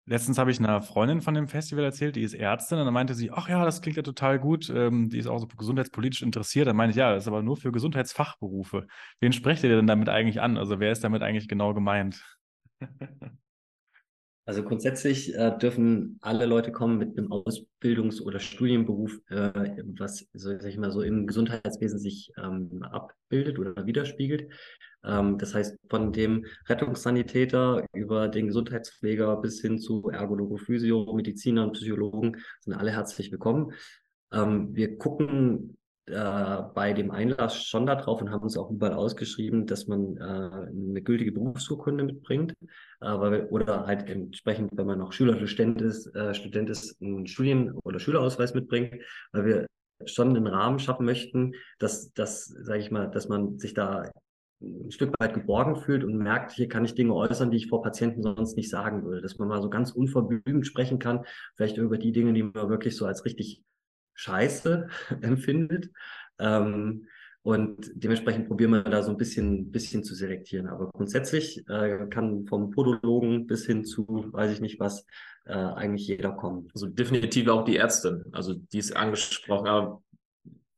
Letztens 0.07 0.37
habe 0.37 0.51
ich 0.51 0.59
einer 0.59 0.83
Freundin 0.83 1.21
von 1.21 1.33
dem 1.33 1.47
Festival 1.47 1.83
erzählt, 1.83 2.15
die 2.15 2.21
ist 2.21 2.35
Ärztin, 2.35 2.77
und 2.77 2.85
dann 2.85 2.93
meinte 2.93 3.15
sie, 3.15 3.31
ach 3.31 3.49
ja, 3.49 3.65
das 3.65 3.81
klingt 3.81 3.97
ja 3.97 4.03
total 4.03 4.37
gut, 4.37 4.69
ähm, 4.69 5.09
die 5.09 5.17
ist 5.17 5.25
auch 5.25 5.39
so 5.39 5.47
gesundheitspolitisch 5.47 6.21
interessiert. 6.21 6.67
Dann 6.67 6.75
meinte 6.75 6.91
ich, 6.91 6.97
ja, 6.97 7.11
das 7.11 7.23
ist 7.23 7.27
aber 7.27 7.41
nur 7.41 7.57
für 7.57 7.71
Gesundheitsfachberufe. 7.71 8.85
Wen 9.19 9.33
sprecht 9.33 9.63
ihr 9.63 9.75
denn 9.75 9.87
damit 9.87 10.09
eigentlich 10.09 10.41
an? 10.41 10.57
Also 10.57 10.79
wer 10.79 10.91
ist 10.91 11.03
damit 11.03 11.23
eigentlich 11.23 11.47
genau 11.47 11.73
gemeint? 11.73 12.23
Also 14.47 14.63
grundsätzlich 14.63 15.33
äh, 15.33 15.57
dürfen 15.57 16.19
alle 16.21 16.45
Leute 16.45 16.71
kommen 16.71 16.99
mit 16.99 17.17
einem 17.17 17.31
Ausbildungs- 17.31 18.21
oder 18.21 18.39
Studienberuf, 18.39 19.19
äh, 19.29 19.83
was, 19.97 20.27
sag 20.33 20.63
ich 20.63 20.77
mal, 20.77 20.91
so 20.91 21.01
im 21.01 21.25
Gesundheitswesen 21.25 21.97
sich 21.97 22.31
ähm, 22.37 22.83
abbildet 22.83 23.57
oder 23.57 23.87
widerspiegelt. 23.87 24.51
Ähm, 25.03 25.39
das 25.39 25.55
heißt, 25.55 25.79
von 25.89 26.13
dem 26.13 26.45
Rettungssanitäter 26.67 27.85
über 27.93 28.27
den 28.27 28.45
Gesundheitspfleger 28.45 29.35
bis 29.37 29.61
hin 29.61 29.79
zu 29.79 30.09
Ergologe, 30.09 30.59
Physio, 30.59 31.11
Medizinern, 31.15 31.71
Psychologen 31.71 32.37
sind 32.61 32.73
alle 32.73 32.91
herzlich 32.91 33.31
willkommen. 33.31 33.73
Ähm, 34.31 34.75
wir 34.75 34.95
gucken 34.99 35.75
äh, 36.07 36.61
bei 36.73 36.93
dem 36.93 37.11
Einlass 37.11 37.63
schon 37.63 37.85
darauf 37.85 38.21
und 38.21 38.31
haben 38.31 38.43
uns 38.43 38.57
auch 38.57 38.69
überall 38.69 38.93
ausgeschrieben, 38.93 39.65
dass 39.65 39.87
man 39.87 40.17
äh, 40.17 40.21
eine 40.21 41.01
gültige 41.01 41.31
Berufsurkunde 41.31 42.03
mitbringt, 42.03 42.53
äh, 43.01 43.07
weil 43.07 43.45
oder 43.45 43.85
halt 43.87 44.07
entsprechend, 44.09 44.71
wenn 44.75 44.85
man 44.85 44.99
noch 44.99 45.13
Schüler, 45.13 45.35
Student 45.47 45.81
ist, 45.81 46.13
äh, 46.15 46.33
Student 46.33 46.69
ist, 46.69 47.01
einen 47.01 47.27
Studien- 47.27 47.71
oder 47.83 47.99
Schülerausweis 47.99 48.53
mitbringt, 48.53 48.95
weil 49.31 49.45
wir 49.45 49.65
schon 50.05 50.29
einen 50.29 50.47
Rahmen 50.47 50.79
schaffen 50.79 51.05
möchten, 51.05 51.53
dass, 51.79 52.11
dass 52.13 52.45
sage 52.45 52.79
ich 52.79 52.91
mal, 52.91 53.09
dass 53.09 53.27
man 53.27 53.57
sich 53.57 53.73
da 53.73 54.11
ein 54.61 54.91
Stück 54.91 55.13
weit 55.19 55.33
geborgen 55.33 55.75
fühlt 55.75 56.03
und 56.03 56.17
merkt, 56.17 56.51
hier 56.51 56.67
kann 56.67 56.85
ich 56.85 56.95
Dinge 56.95 57.13
äußern, 57.13 57.51
die 57.51 57.57
ich 57.57 57.67
vor 57.67 57.81
Patienten 57.81 58.23
sonst 58.23 58.55
nicht 58.55 58.69
sagen 58.69 59.03
würde. 59.03 59.21
Dass 59.21 59.37
man 59.37 59.47
mal 59.47 59.61
so 59.61 59.69
ganz 59.69 59.91
unverblümt 59.91 60.65
sprechen 60.65 60.99
kann, 60.99 61.25
vielleicht 61.55 61.77
über 61.77 61.97
die 61.97 62.11
Dinge, 62.11 62.33
die 62.33 62.43
man 62.43 62.69
wirklich 62.69 62.95
so 62.95 63.05
als 63.05 63.25
richtig 63.25 63.63
scheiße 64.15 64.87
empfindet. 65.21 65.91
Ähm, 66.39 67.07
und 67.43 67.91
dementsprechend 67.93 68.47
probieren 68.47 68.71
wir 68.71 68.81
da 68.81 69.03
so 69.03 69.11
ein 69.11 69.17
bisschen, 69.17 69.71
bisschen 69.71 70.03
zu 70.03 70.15
selektieren. 70.15 70.67
Aber 70.67 70.89
grundsätzlich 70.89 71.63
äh, 71.69 72.07
kann 72.09 72.47
vom 72.47 72.71
Podologen 72.71 73.45
bis 73.45 73.67
hin 73.67 73.85
zu, 73.85 74.29
weiß 74.31 74.51
ich 74.51 74.61
nicht 74.61 74.79
was, 74.79 75.05
äh, 75.45 75.53
eigentlich 75.53 76.07
jeder 76.07 76.31
kommen. 76.31 76.69
Also 76.73 76.87
definitiv 76.87 77.47
auch 77.49 77.63
die 77.63 77.77
Ärztin, 77.77 78.25
also 78.31 78.55
die 78.55 78.79
ist 78.79 78.95
angesprochen, 78.95 79.67
aber 79.67 80.01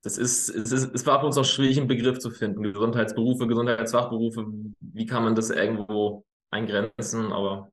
das 0.03 0.17
ist, 0.17 0.49
es 0.49 0.71
ist, 0.73 0.93
es 0.93 1.05
war 1.05 1.21
für 1.21 1.27
uns 1.27 1.37
auch 1.37 1.45
schwierig, 1.45 1.77
einen 1.77 1.87
Begriff 1.87 2.19
zu 2.19 2.31
finden. 2.31 2.63
Gesundheitsberufe, 2.63 3.47
Gesundheitsfachberufe, 3.47 4.45
wie 4.79 5.05
kann 5.05 5.23
man 5.23 5.35
das 5.35 5.49
irgendwo 5.49 6.25
eingrenzen, 6.51 7.31
aber 7.31 7.71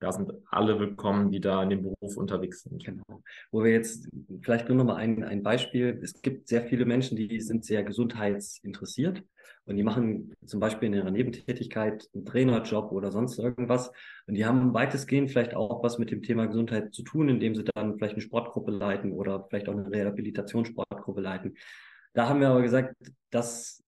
da 0.00 0.12
sind 0.12 0.32
alle 0.50 0.78
willkommen, 0.78 1.30
die 1.30 1.40
da 1.40 1.62
in 1.62 1.70
dem 1.70 1.82
Beruf 1.82 2.16
unterwegs 2.16 2.62
sind. 2.62 2.84
Genau. 2.84 3.22
Wo 3.50 3.64
wir 3.64 3.72
jetzt 3.72 4.08
vielleicht 4.42 4.68
nur 4.68 4.78
noch 4.78 4.84
mal 4.84 4.96
ein, 4.96 5.24
ein 5.24 5.42
Beispiel. 5.42 5.98
Es 6.02 6.22
gibt 6.22 6.48
sehr 6.48 6.62
viele 6.62 6.84
Menschen, 6.84 7.16
die 7.16 7.40
sind 7.40 7.64
sehr 7.64 7.82
gesundheitsinteressiert 7.82 9.24
und 9.64 9.76
die 9.76 9.82
machen 9.82 10.34
zum 10.46 10.60
Beispiel 10.60 10.86
in 10.86 10.94
ihrer 10.94 11.10
Nebentätigkeit 11.10 12.08
einen 12.14 12.24
Trainerjob 12.24 12.92
oder 12.92 13.10
sonst 13.10 13.38
irgendwas. 13.38 13.92
Und 14.26 14.34
die 14.34 14.46
haben 14.46 14.72
weitestgehend 14.72 15.30
vielleicht 15.30 15.54
auch 15.54 15.82
was 15.82 15.98
mit 15.98 16.10
dem 16.10 16.22
Thema 16.22 16.46
Gesundheit 16.46 16.94
zu 16.94 17.02
tun, 17.02 17.28
indem 17.28 17.54
sie 17.54 17.64
dann 17.64 17.96
vielleicht 17.96 18.14
eine 18.14 18.22
Sportgruppe 18.22 18.70
leiten 18.70 19.12
oder 19.12 19.46
vielleicht 19.48 19.68
auch 19.68 19.76
eine 19.76 19.90
Rehabilitationssportgruppe 19.90 21.20
leiten. 21.20 21.56
Da 22.14 22.28
haben 22.28 22.40
wir 22.40 22.48
aber 22.48 22.62
gesagt, 22.62 22.94
das 23.30 23.82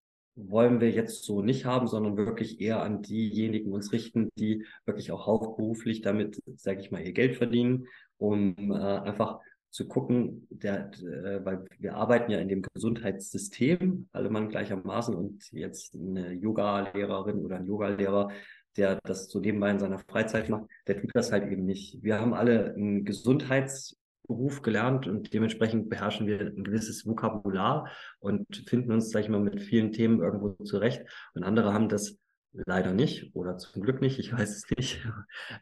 wollen 0.49 0.81
wir 0.81 0.91
jetzt 0.91 1.25
so 1.25 1.43
nicht 1.43 1.65
haben, 1.65 1.87
sondern 1.87 2.17
wirklich 2.17 2.61
eher 2.61 2.83
an 2.83 3.03
diejenigen 3.03 3.73
uns 3.73 3.93
richten, 3.93 4.31
die 4.37 4.65
wirklich 4.85 5.13
auch 5.13 5.27
hauptberuflich 5.27 6.01
damit, 6.01 6.43
sage 6.57 6.81
ich 6.81 6.91
mal, 6.91 7.03
ihr 7.03 7.13
Geld 7.13 7.37
verdienen, 7.37 7.87
um 8.19 8.73
äh, 8.73 8.75
einfach 8.75 9.41
zu 9.71 9.87
gucken, 9.87 10.47
der, 10.51 10.91
äh, 11.01 11.45
weil 11.45 11.65
wir 11.79 11.95
arbeiten 11.95 12.31
ja 12.31 12.39
in 12.39 12.49
dem 12.49 12.63
Gesundheitssystem, 12.63 14.09
alle 14.13 14.31
Mann 14.31 14.49
gleichermaßen 14.49 15.15
und 15.15 15.51
jetzt 15.53 15.95
eine 15.95 16.33
Yoga-Lehrerin 16.33 17.39
oder 17.39 17.57
ein 17.57 17.67
Yoga-Lehrer, 17.67 18.31
der 18.77 19.01
das 19.05 19.29
so 19.29 19.41
nebenbei 19.41 19.71
in 19.71 19.79
seiner 19.79 19.99
Freizeit 19.99 20.49
macht, 20.49 20.67
der 20.87 21.01
tut 21.01 21.11
das 21.15 21.33
halt 21.33 21.51
eben 21.51 21.65
nicht. 21.65 22.03
Wir 22.03 22.21
haben 22.21 22.35
alle 22.35 22.75
ein 22.77 23.05
Gesundheits- 23.05 24.00
Beruf 24.31 24.63
gelernt 24.63 25.09
und 25.09 25.35
dementsprechend 25.35 25.89
beherrschen 25.89 26.29
wir 26.29 26.39
ein 26.41 26.63
gewisses 26.63 27.05
Vokabular 27.05 27.91
und 28.21 28.47
finden 28.69 28.93
uns, 28.93 29.11
sag 29.11 29.25
ich 29.25 29.29
mal, 29.29 29.41
mit 29.41 29.61
vielen 29.61 29.91
Themen 29.91 30.21
irgendwo 30.21 30.51
zurecht. 30.63 31.03
Und 31.35 31.43
andere 31.43 31.75
haben 31.75 31.89
das 31.89 32.21
leider 32.53 32.93
nicht 32.93 33.35
oder 33.35 33.59
zum 33.59 33.83
Glück 33.83 34.01
nicht, 34.01 34.21
ich 34.21 34.33
weiß 34.39 34.51
es 34.51 34.71
nicht. 34.77 35.05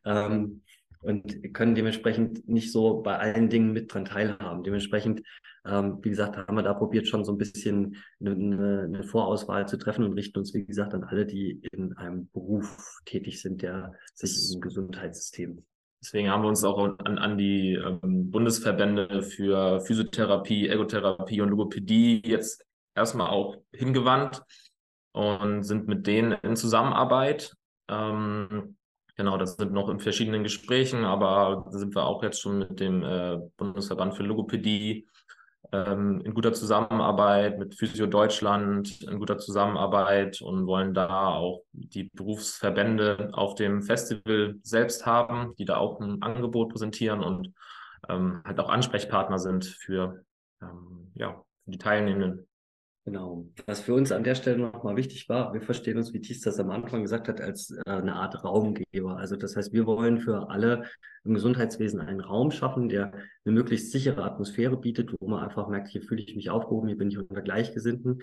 ähm, 0.04 0.62
und 1.00 1.54
können 1.54 1.74
dementsprechend 1.74 2.46
nicht 2.48 2.72
so 2.72 3.00
bei 3.00 3.16
allen 3.16 3.48
Dingen 3.48 3.72
mit 3.72 3.94
dran 3.94 4.04
teilhaben. 4.04 4.64
Dementsprechend, 4.64 5.22
ähm, 5.64 6.00
wie 6.02 6.10
gesagt, 6.10 6.36
haben 6.36 6.56
wir 6.56 6.62
da 6.62 6.74
probiert, 6.74 7.06
schon 7.06 7.24
so 7.24 7.32
ein 7.32 7.38
bisschen 7.38 7.96
eine, 8.20 8.84
eine, 8.84 9.04
Vorauswahl 9.04 9.66
zu 9.66 9.78
treffen 9.78 10.04
und 10.04 10.14
richten 10.14 10.40
uns, 10.40 10.52
wie 10.54 10.66
gesagt, 10.66 10.94
an 10.94 11.04
alle, 11.04 11.24
die 11.24 11.62
in 11.72 11.96
einem 11.96 12.28
Beruf 12.32 13.00
tätig 13.04 13.40
sind, 13.40 13.62
der 13.62 13.94
sich 14.14 14.52
im 14.52 14.60
Gesundheitssystem 14.60 15.64
Deswegen 16.00 16.30
haben 16.30 16.42
wir 16.42 16.48
uns 16.48 16.62
auch 16.64 16.78
an, 16.78 17.18
an 17.18 17.38
die 17.38 17.74
ähm, 17.74 18.30
Bundesverbände 18.30 19.22
für 19.22 19.80
Physiotherapie, 19.80 20.68
Ergotherapie 20.68 21.40
und 21.40 21.50
Logopädie 21.50 22.22
jetzt 22.24 22.64
erstmal 22.94 23.30
auch 23.30 23.56
hingewandt 23.72 24.42
und 25.12 25.64
sind 25.64 25.88
mit 25.88 26.06
denen 26.06 26.32
in 26.42 26.56
Zusammenarbeit. 26.56 27.54
Ähm, 27.88 28.76
Genau, 29.18 29.36
das 29.36 29.56
sind 29.56 29.72
noch 29.72 29.88
in 29.88 29.98
verschiedenen 29.98 30.44
Gesprächen, 30.44 31.04
aber 31.04 31.66
sind 31.70 31.96
wir 31.96 32.04
auch 32.04 32.22
jetzt 32.22 32.40
schon 32.40 32.60
mit 32.60 32.78
dem 32.78 33.02
äh, 33.02 33.38
Bundesverband 33.56 34.14
für 34.14 34.22
Logopädie 34.22 35.08
ähm, 35.72 36.20
in 36.24 36.34
guter 36.34 36.52
Zusammenarbeit, 36.52 37.58
mit 37.58 37.74
Physio 37.74 38.06
Deutschland 38.06 39.02
in 39.02 39.18
guter 39.18 39.38
Zusammenarbeit 39.38 40.40
und 40.40 40.66
wollen 40.66 40.94
da 40.94 41.34
auch 41.34 41.62
die 41.72 42.04
Berufsverbände 42.14 43.30
auf 43.32 43.54
dem 43.54 43.82
Festival 43.82 44.56
selbst 44.62 45.04
haben, 45.04 45.54
die 45.58 45.64
da 45.64 45.76
auch 45.76 46.00
ein 46.00 46.22
Angebot 46.22 46.70
präsentieren 46.70 47.20
und 47.20 47.52
ähm, 48.08 48.42
halt 48.44 48.58
auch 48.60 48.70
Ansprechpartner 48.70 49.38
sind 49.38 49.66
für, 49.66 50.24
ähm, 50.62 51.12
ja, 51.14 51.42
für 51.64 51.70
die 51.70 51.78
Teilnehmenden. 51.78 52.47
Genau. 53.08 53.46
Was 53.64 53.80
für 53.80 53.94
uns 53.94 54.12
an 54.12 54.22
der 54.22 54.34
Stelle 54.34 54.58
nochmal 54.58 54.96
wichtig 54.96 55.30
war, 55.30 55.54
wir 55.54 55.62
verstehen 55.62 55.96
uns, 55.96 56.12
wie 56.12 56.20
Thies 56.20 56.42
das 56.42 56.60
am 56.60 56.70
Anfang 56.70 57.00
gesagt 57.00 57.26
hat, 57.28 57.40
als 57.40 57.70
äh, 57.70 57.90
eine 57.90 58.16
Art 58.16 58.44
Raumgeber. 58.44 59.16
Also 59.16 59.34
das 59.34 59.56
heißt, 59.56 59.72
wir 59.72 59.86
wollen 59.86 60.18
für 60.20 60.50
alle 60.50 60.84
im 61.24 61.32
Gesundheitswesen 61.32 62.02
einen 62.02 62.20
Raum 62.20 62.50
schaffen, 62.50 62.90
der 62.90 63.12
eine 63.46 63.54
möglichst 63.54 63.92
sichere 63.92 64.22
Atmosphäre 64.24 64.76
bietet, 64.76 65.14
wo 65.18 65.26
man 65.26 65.42
einfach 65.42 65.68
merkt, 65.68 65.88
hier 65.88 66.02
fühle 66.02 66.20
ich 66.20 66.36
mich 66.36 66.50
aufgehoben, 66.50 66.88
hier 66.88 66.98
bin 66.98 67.10
ich 67.10 67.16
unter 67.16 67.40
Gleichgesinnten. 67.40 68.20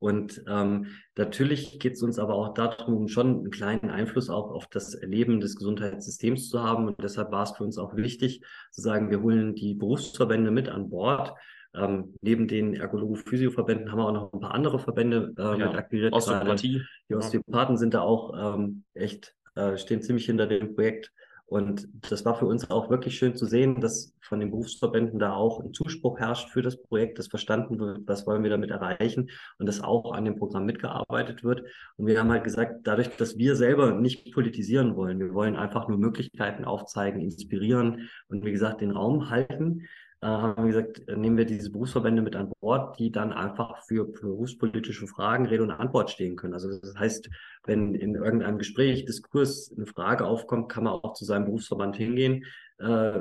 Und 0.00 0.44
ähm, 0.46 0.88
natürlich 1.16 1.80
geht 1.80 1.94
es 1.94 2.02
uns 2.02 2.18
aber 2.18 2.34
auch 2.34 2.52
darum, 2.52 3.08
schon 3.08 3.38
einen 3.38 3.50
kleinen 3.50 3.88
Einfluss 3.88 4.28
auch 4.28 4.50
auf 4.50 4.66
das 4.66 4.92
Erleben 4.92 5.40
des 5.40 5.56
Gesundheitssystems 5.56 6.50
zu 6.50 6.62
haben. 6.62 6.88
Und 6.88 7.02
deshalb 7.02 7.32
war 7.32 7.44
es 7.44 7.52
für 7.52 7.64
uns 7.64 7.78
auch 7.78 7.96
wichtig 7.96 8.42
zu 8.70 8.82
sagen, 8.82 9.08
wir 9.08 9.22
holen 9.22 9.54
die 9.54 9.72
Berufsverbände 9.72 10.50
mit 10.50 10.68
an 10.68 10.90
Bord, 10.90 11.32
ähm, 11.76 12.14
neben 12.20 12.48
den 12.48 12.74
Ergologen-Physio-Verbänden 12.74 13.90
haben 13.90 13.98
wir 13.98 14.06
auch 14.06 14.12
noch 14.12 14.32
ein 14.32 14.40
paar 14.40 14.54
andere 14.54 14.78
Verbände 14.78 15.34
äh, 15.38 15.42
ja, 15.42 15.56
mit 15.56 15.74
akquiriert. 15.76 16.12
Osteopathie. 16.12 16.82
Die 17.08 17.14
Osteopathen 17.14 17.76
sind 17.76 17.94
da 17.94 18.00
auch 18.00 18.56
ähm, 18.56 18.84
echt, 18.94 19.34
äh, 19.54 19.76
stehen 19.76 20.02
ziemlich 20.02 20.26
hinter 20.26 20.46
dem 20.46 20.74
Projekt. 20.74 21.12
Und 21.48 21.86
das 22.10 22.24
war 22.24 22.34
für 22.34 22.46
uns 22.46 22.72
auch 22.72 22.90
wirklich 22.90 23.16
schön 23.16 23.36
zu 23.36 23.46
sehen, 23.46 23.80
dass 23.80 24.12
von 24.20 24.40
den 24.40 24.50
Berufsverbänden 24.50 25.20
da 25.20 25.32
auch 25.32 25.60
ein 25.60 25.72
Zuspruch 25.72 26.18
herrscht 26.18 26.50
für 26.50 26.60
das 26.60 26.82
Projekt, 26.82 27.20
dass 27.20 27.28
verstanden 27.28 27.78
wird, 27.78 28.00
was 28.06 28.26
wollen 28.26 28.42
wir 28.42 28.50
damit 28.50 28.72
erreichen 28.72 29.30
und 29.58 29.66
dass 29.66 29.80
auch 29.80 30.12
an 30.12 30.24
dem 30.24 30.36
Programm 30.36 30.66
mitgearbeitet 30.66 31.44
wird. 31.44 31.62
Und 31.96 32.06
wir 32.08 32.18
haben 32.18 32.32
halt 32.32 32.42
gesagt, 32.42 32.80
dadurch, 32.82 33.10
dass 33.16 33.38
wir 33.38 33.54
selber 33.54 33.92
nicht 33.92 34.32
politisieren 34.34 34.96
wollen, 34.96 35.20
wir 35.20 35.34
wollen 35.34 35.54
einfach 35.54 35.86
nur 35.86 35.98
Möglichkeiten 35.98 36.64
aufzeigen, 36.64 37.20
inspirieren 37.20 38.08
und 38.26 38.44
wie 38.44 38.50
gesagt 38.50 38.80
den 38.80 38.90
Raum 38.90 39.30
halten, 39.30 39.86
haben 40.26 40.64
wir 40.64 40.72
gesagt, 40.72 41.08
äh, 41.08 41.16
nehmen 41.16 41.36
wir 41.36 41.44
diese 41.44 41.70
Berufsverbände 41.70 42.22
mit 42.22 42.36
an 42.36 42.52
Bord, 42.60 42.98
die 42.98 43.10
dann 43.10 43.32
einfach 43.32 43.84
für, 43.86 44.04
berufspolitische 44.04 45.06
Fragen 45.06 45.46
Rede 45.46 45.62
und 45.62 45.70
Antwort 45.70 46.10
stehen 46.10 46.36
können. 46.36 46.54
Also 46.54 46.78
das 46.78 46.94
heißt, 46.96 47.28
wenn 47.64 47.94
in 47.94 48.14
irgendeinem 48.14 48.58
Gespräch, 48.58 49.04
Diskurs 49.04 49.72
eine 49.76 49.86
Frage 49.86 50.24
aufkommt, 50.24 50.68
kann 50.68 50.84
man 50.84 50.94
auch 50.94 51.14
zu 51.14 51.24
seinem 51.24 51.46
Berufsverband 51.46 51.96
hingehen, 51.96 52.44
äh, 52.78 53.20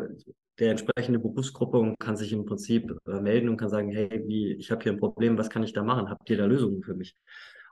der 0.59 0.71
entsprechende 0.71 1.19
Berufsgruppe 1.19 1.77
und 1.77 1.99
kann 1.99 2.15
sich 2.15 2.31
im 2.31 2.45
Prinzip 2.45 2.95
äh, 3.07 3.19
melden 3.19 3.49
und 3.49 3.57
kann 3.57 3.69
sagen, 3.69 3.91
hey, 3.91 4.07
ich 4.57 4.71
habe 4.71 4.81
hier 4.83 4.93
ein 4.93 4.99
Problem, 4.99 5.37
was 5.37 5.49
kann 5.49 5.63
ich 5.63 5.73
da 5.73 5.83
machen? 5.83 6.09
Habt 6.09 6.29
ihr 6.29 6.37
da 6.37 6.45
Lösungen 6.45 6.81
für 6.81 6.95
mich? 6.95 7.15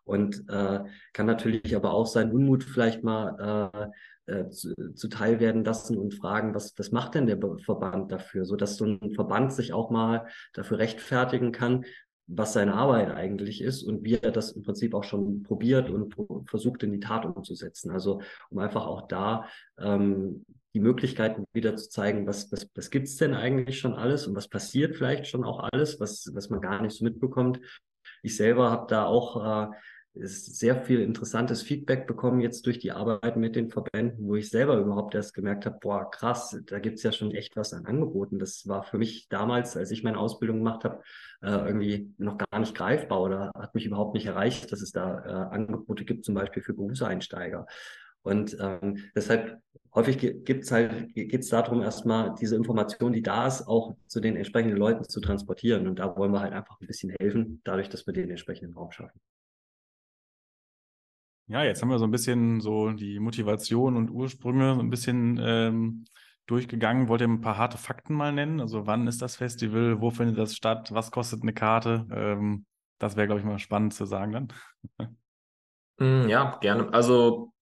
Und 0.06 0.44
äh, 0.50 0.80
kann 1.14 1.26
natürlich 1.26 1.76
aber 1.76 1.94
auch 1.94 2.08
sein 2.08 2.32
Unmut 2.32 2.64
vielleicht 2.64 3.04
mal 3.04 3.92
äh, 4.28 4.32
äh, 4.32 4.50
zu, 4.50 4.74
zuteil 4.96 5.40
werden 5.40 5.64
lassen 5.64 5.98
und 5.98 6.14
fragen, 6.14 6.56
was, 6.56 6.74
was 6.78 6.92
macht 6.92 7.16
denn 7.16 7.28
der 7.28 7.40
Verband 7.64 8.12
dafür, 8.12 8.46
so 8.46 8.56
dass 8.56 8.78
so 8.78 8.86
ein 8.86 9.14
Verband 9.14 9.54
sich 9.54 9.74
auch 9.74 9.90
mal 9.90 10.28
dafür 10.54 10.78
rechtfertigen 10.78 11.52
kann, 11.52 11.86
was 12.28 12.54
seine 12.54 12.74
Arbeit 12.74 13.12
eigentlich 13.12 13.62
ist 13.62 13.84
und 13.84 14.04
wie 14.06 14.16
er 14.16 14.32
das 14.32 14.54
im 14.54 14.64
Prinzip 14.64 14.94
auch 14.94 15.04
schon 15.04 15.44
probiert 15.44 15.90
und 15.90 16.16
versucht 16.48 16.84
in 16.84 16.94
die 16.94 17.02
Tat 17.02 17.26
umzusetzen. 17.26 17.92
Also 17.92 18.22
um 18.50 18.60
einfach 18.60 18.86
auch 18.86 19.08
da 19.08 19.48
ähm, 19.78 20.46
die 20.74 20.80
Möglichkeiten 20.80 21.44
wieder 21.54 21.76
zu 21.76 21.90
zeigen, 21.90 22.26
was, 22.26 22.52
was, 22.52 22.70
was 22.76 22.90
gibt's 22.90 23.18
denn 23.18 23.34
eigentlich 23.36 23.80
schon 23.80 23.94
alles 23.94 24.26
und 24.26 24.36
was 24.36 24.48
passiert 24.48 24.96
vielleicht 24.96 25.28
schon 25.28 25.44
auch 25.44 25.60
alles, 25.72 26.00
was, 26.00 26.32
was 26.34 26.50
man 26.50 26.62
gar 26.62 26.82
nicht 26.82 26.96
so 26.96 27.04
mitbekommt. 27.04 27.60
Ich 28.22 28.38
selber 28.38 28.72
habe 28.72 28.88
da 28.88 29.06
auch 29.06 29.70
äh, 29.70 29.76
ist 30.16 30.60
sehr 30.60 30.84
viel 30.84 31.02
interessantes 31.02 31.64
Feedback 31.64 32.06
bekommen 32.06 32.40
jetzt 32.40 32.66
durch 32.68 32.78
die 32.78 32.92
Arbeit 32.92 33.36
mit 33.36 33.56
den 33.56 33.70
Verbänden, 33.70 34.28
wo 34.28 34.36
ich 34.36 34.50
selber 34.50 34.78
überhaupt 34.78 35.16
erst 35.16 35.34
gemerkt 35.34 35.66
habe, 35.66 35.80
boah, 35.82 36.10
krass, 36.10 36.56
da 36.68 36.80
gibt's 36.80 37.02
ja 37.02 37.12
schon 37.12 37.32
echt 37.32 37.56
was 37.56 37.74
an 37.74 37.86
Angeboten. 37.86 38.38
Das 38.38 38.68
war 38.68 38.84
für 38.84 39.00
mich 39.00 39.28
damals, 39.30 39.76
als 39.76 39.90
ich 39.90 40.04
meine 40.04 40.20
Ausbildung 40.20 40.60
gemacht 40.60 40.84
habe, 40.84 41.02
äh, 41.42 41.50
irgendwie 41.50 42.14
noch 42.20 42.38
gar 42.38 42.60
nicht 42.60 42.76
greifbar 42.76 43.22
oder 43.22 43.52
hat 43.56 43.74
mich 43.74 43.86
überhaupt 43.86 44.14
nicht 44.14 44.28
erreicht, 44.28 44.72
dass 44.72 44.82
es 44.82 44.92
da 44.92 45.26
äh, 45.26 45.56
Angebote 45.56 46.06
gibt, 46.06 46.26
zum 46.26 46.36
Beispiel 46.36 46.62
für 46.62 46.74
Berufseinsteiger. 46.74 47.66
Und 48.22 48.56
ähm, 48.60 48.98
deshalb 49.16 49.58
häufig 49.96 50.18
gibt's 50.46 50.72
halt, 50.72 51.14
geht's 51.16 51.50
darum, 51.50 51.82
erstmal 51.82 52.36
diese 52.40 52.56
Information, 52.56 53.14
die 53.14 53.24
da 53.24 53.48
ist, 53.48 53.68
auch 53.68 53.96
zu 54.08 54.20
den 54.20 54.36
entsprechenden 54.36 54.78
Leuten 54.78 55.04
zu 55.04 55.22
transportieren. 55.22 55.88
Und 55.88 55.98
da 55.98 56.16
wollen 56.16 56.32
wir 56.32 56.42
halt 56.42 56.54
einfach 56.54 56.80
ein 56.80 56.88
bisschen 56.88 57.14
helfen, 57.20 57.62
dadurch, 57.64 57.90
dass 57.90 58.06
wir 58.06 58.14
den 58.14 58.30
entsprechenden 58.30 58.76
Raum 58.76 58.92
schaffen. 58.92 59.20
Ja, 61.48 61.64
jetzt 61.64 61.82
haben 61.82 61.90
wir 61.90 62.00
so 62.00 62.06
ein 62.06 62.12
bisschen 62.12 62.62
so 62.62 62.92
die 62.92 63.20
Motivation 63.20 63.98
und 63.98 64.10
Ursprünge 64.10 64.76
so 64.76 64.80
ein 64.80 64.90
bisschen 64.90 65.38
ähm, 65.42 66.06
durchgegangen. 66.46 67.10
Wollt 67.10 67.22
ihr 67.22 67.28
ein 67.28 67.42
paar 67.42 67.58
harte 67.58 67.78
Fakten 67.78 68.14
mal 68.14 68.32
nennen? 68.32 68.62
Also 68.62 68.88
wann 68.88 69.08
ist 69.08 69.22
das 69.22 69.36
Festival? 69.36 70.00
Wo 70.02 70.10
findet 70.10 70.38
das 70.38 70.56
statt? 70.56 70.94
Was 70.94 71.12
kostet 71.12 71.42
eine 71.42 71.54
Karte? 71.54 72.08
Ähm, 72.12 72.66
das 72.98 73.18
wäre, 73.18 73.28
glaube 73.28 73.42
ich, 73.42 73.46
mal 73.46 73.60
spannend 73.60 73.94
zu 73.94 74.06
sagen 74.06 74.32
dann. 74.32 74.48
Hm, 76.00 76.30
ja, 76.30 76.58
gerne. 76.62 76.92
Also 76.94 77.54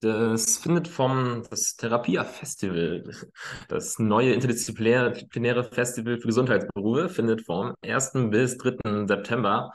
das 0.00 0.58
findet 0.58 0.86
vom 0.86 1.42
das 1.50 1.74
Therapia 1.74 2.22
Festival, 2.22 3.10
das 3.68 3.98
neue 3.98 4.32
interdisziplinäre 4.32 5.64
Festival 5.64 6.18
für 6.20 6.28
Gesundheitsberufe, 6.28 7.08
findet 7.08 7.44
vom 7.44 7.74
1. 7.82 8.30
bis 8.30 8.56
3. 8.58 9.06
September 9.08 9.72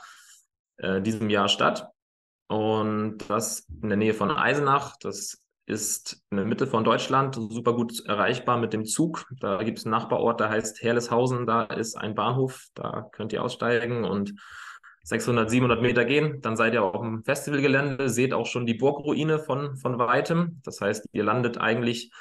äh, 0.77 1.01
diesem 1.01 1.29
Jahr 1.29 1.49
statt. 1.49 1.89
Und 2.47 3.17
das 3.29 3.67
in 3.82 3.89
der 3.89 3.97
Nähe 3.97 4.13
von 4.13 4.32
Eisenach. 4.32 4.95
Das 5.01 5.43
ist 5.65 6.21
in 6.29 6.38
der 6.38 6.45
Mitte 6.45 6.67
von 6.67 6.84
Deutschland, 6.84 7.36
super 7.36 7.73
gut 7.73 8.06
erreichbar 8.06 8.58
mit 8.58 8.73
dem 8.73 8.86
Zug. 8.86 9.25
Da 9.39 9.63
gibt 9.63 9.79
es 9.79 9.86
einen 9.86 9.91
Nachbarort, 9.91 10.39
der 10.39 10.49
heißt 10.49 10.82
Herleshausen. 10.82 11.45
Da 11.45 11.63
ist 11.63 11.95
ein 11.97 12.15
Bahnhof, 12.15 12.67
da 12.73 13.08
könnt 13.12 13.32
ihr 13.34 13.43
aussteigen 13.43 14.03
und 14.03 14.34
600, 15.03 15.49
700 15.49 15.82
Meter 15.82 16.06
gehen. 16.06 16.41
Dann 16.41 16.56
seid 16.58 16.73
ihr 16.73 16.84
auch 16.84 17.01
im 17.01 17.23
Festivalgelände, 17.23 18.10
seht 18.10 18.34
auch 18.34 18.45
schon 18.45 18.65
die 18.65 18.73
Burgruine 18.73 19.39
von, 19.39 19.75
von 19.77 19.97
weitem. 19.99 20.62
Das 20.63 20.82
heißt, 20.82 21.08
ihr 21.12 21.23
landet 21.23 21.58
eigentlich 21.58 22.12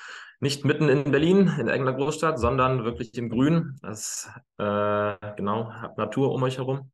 nicht 0.41 0.65
mitten 0.65 0.89
in 0.89 1.05
Berlin, 1.11 1.53
in 1.59 1.69
irgendeiner 1.69 1.95
Großstadt, 1.95 2.39
sondern 2.39 2.85
wirklich 2.85 3.17
im 3.17 3.31
Grün. 3.31 3.77
Das, 3.83 4.29
äh, 4.59 5.15
genau, 5.37 5.73
habt 5.73 5.99
Natur 5.99 6.33
um 6.33 6.43
euch 6.43 6.59
herum. 6.59 6.91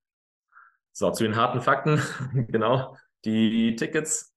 So, 0.93 1.11
zu 1.11 1.25
den 1.25 1.37
harten 1.37 1.63
Fakten. 1.63 2.03
genau. 2.49 2.97
Die 3.25 3.77
Tickets 3.77 4.35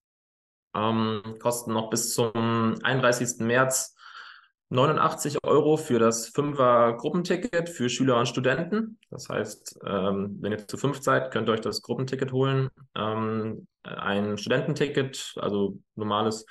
ähm, 0.75 1.21
kosten 1.39 1.73
noch 1.73 1.89
bis 1.89 2.13
zum 2.13 2.75
31. 2.83 3.39
März 3.39 3.95
89 4.69 5.43
Euro 5.43 5.75
für 5.75 5.99
das 5.99 6.29
Fünfer 6.29 6.93
Gruppenticket 6.93 7.67
für 7.67 7.89
Schüler 7.89 8.17
und 8.17 8.27
Studenten. 8.27 8.99
Das 9.09 9.27
heißt, 9.27 9.79
ähm, 9.85 10.37
wenn 10.39 10.53
ihr 10.53 10.65
zu 10.65 10.77
fünf 10.77 11.01
seid, 11.01 11.31
könnt 11.31 11.49
ihr 11.49 11.53
euch 11.53 11.61
das 11.61 11.81
Gruppenticket 11.81 12.31
holen. 12.31 12.69
Ähm, 12.95 13.67
ein 13.83 14.37
Studententicket, 14.37 15.33
also 15.35 15.77
normales 15.95 16.45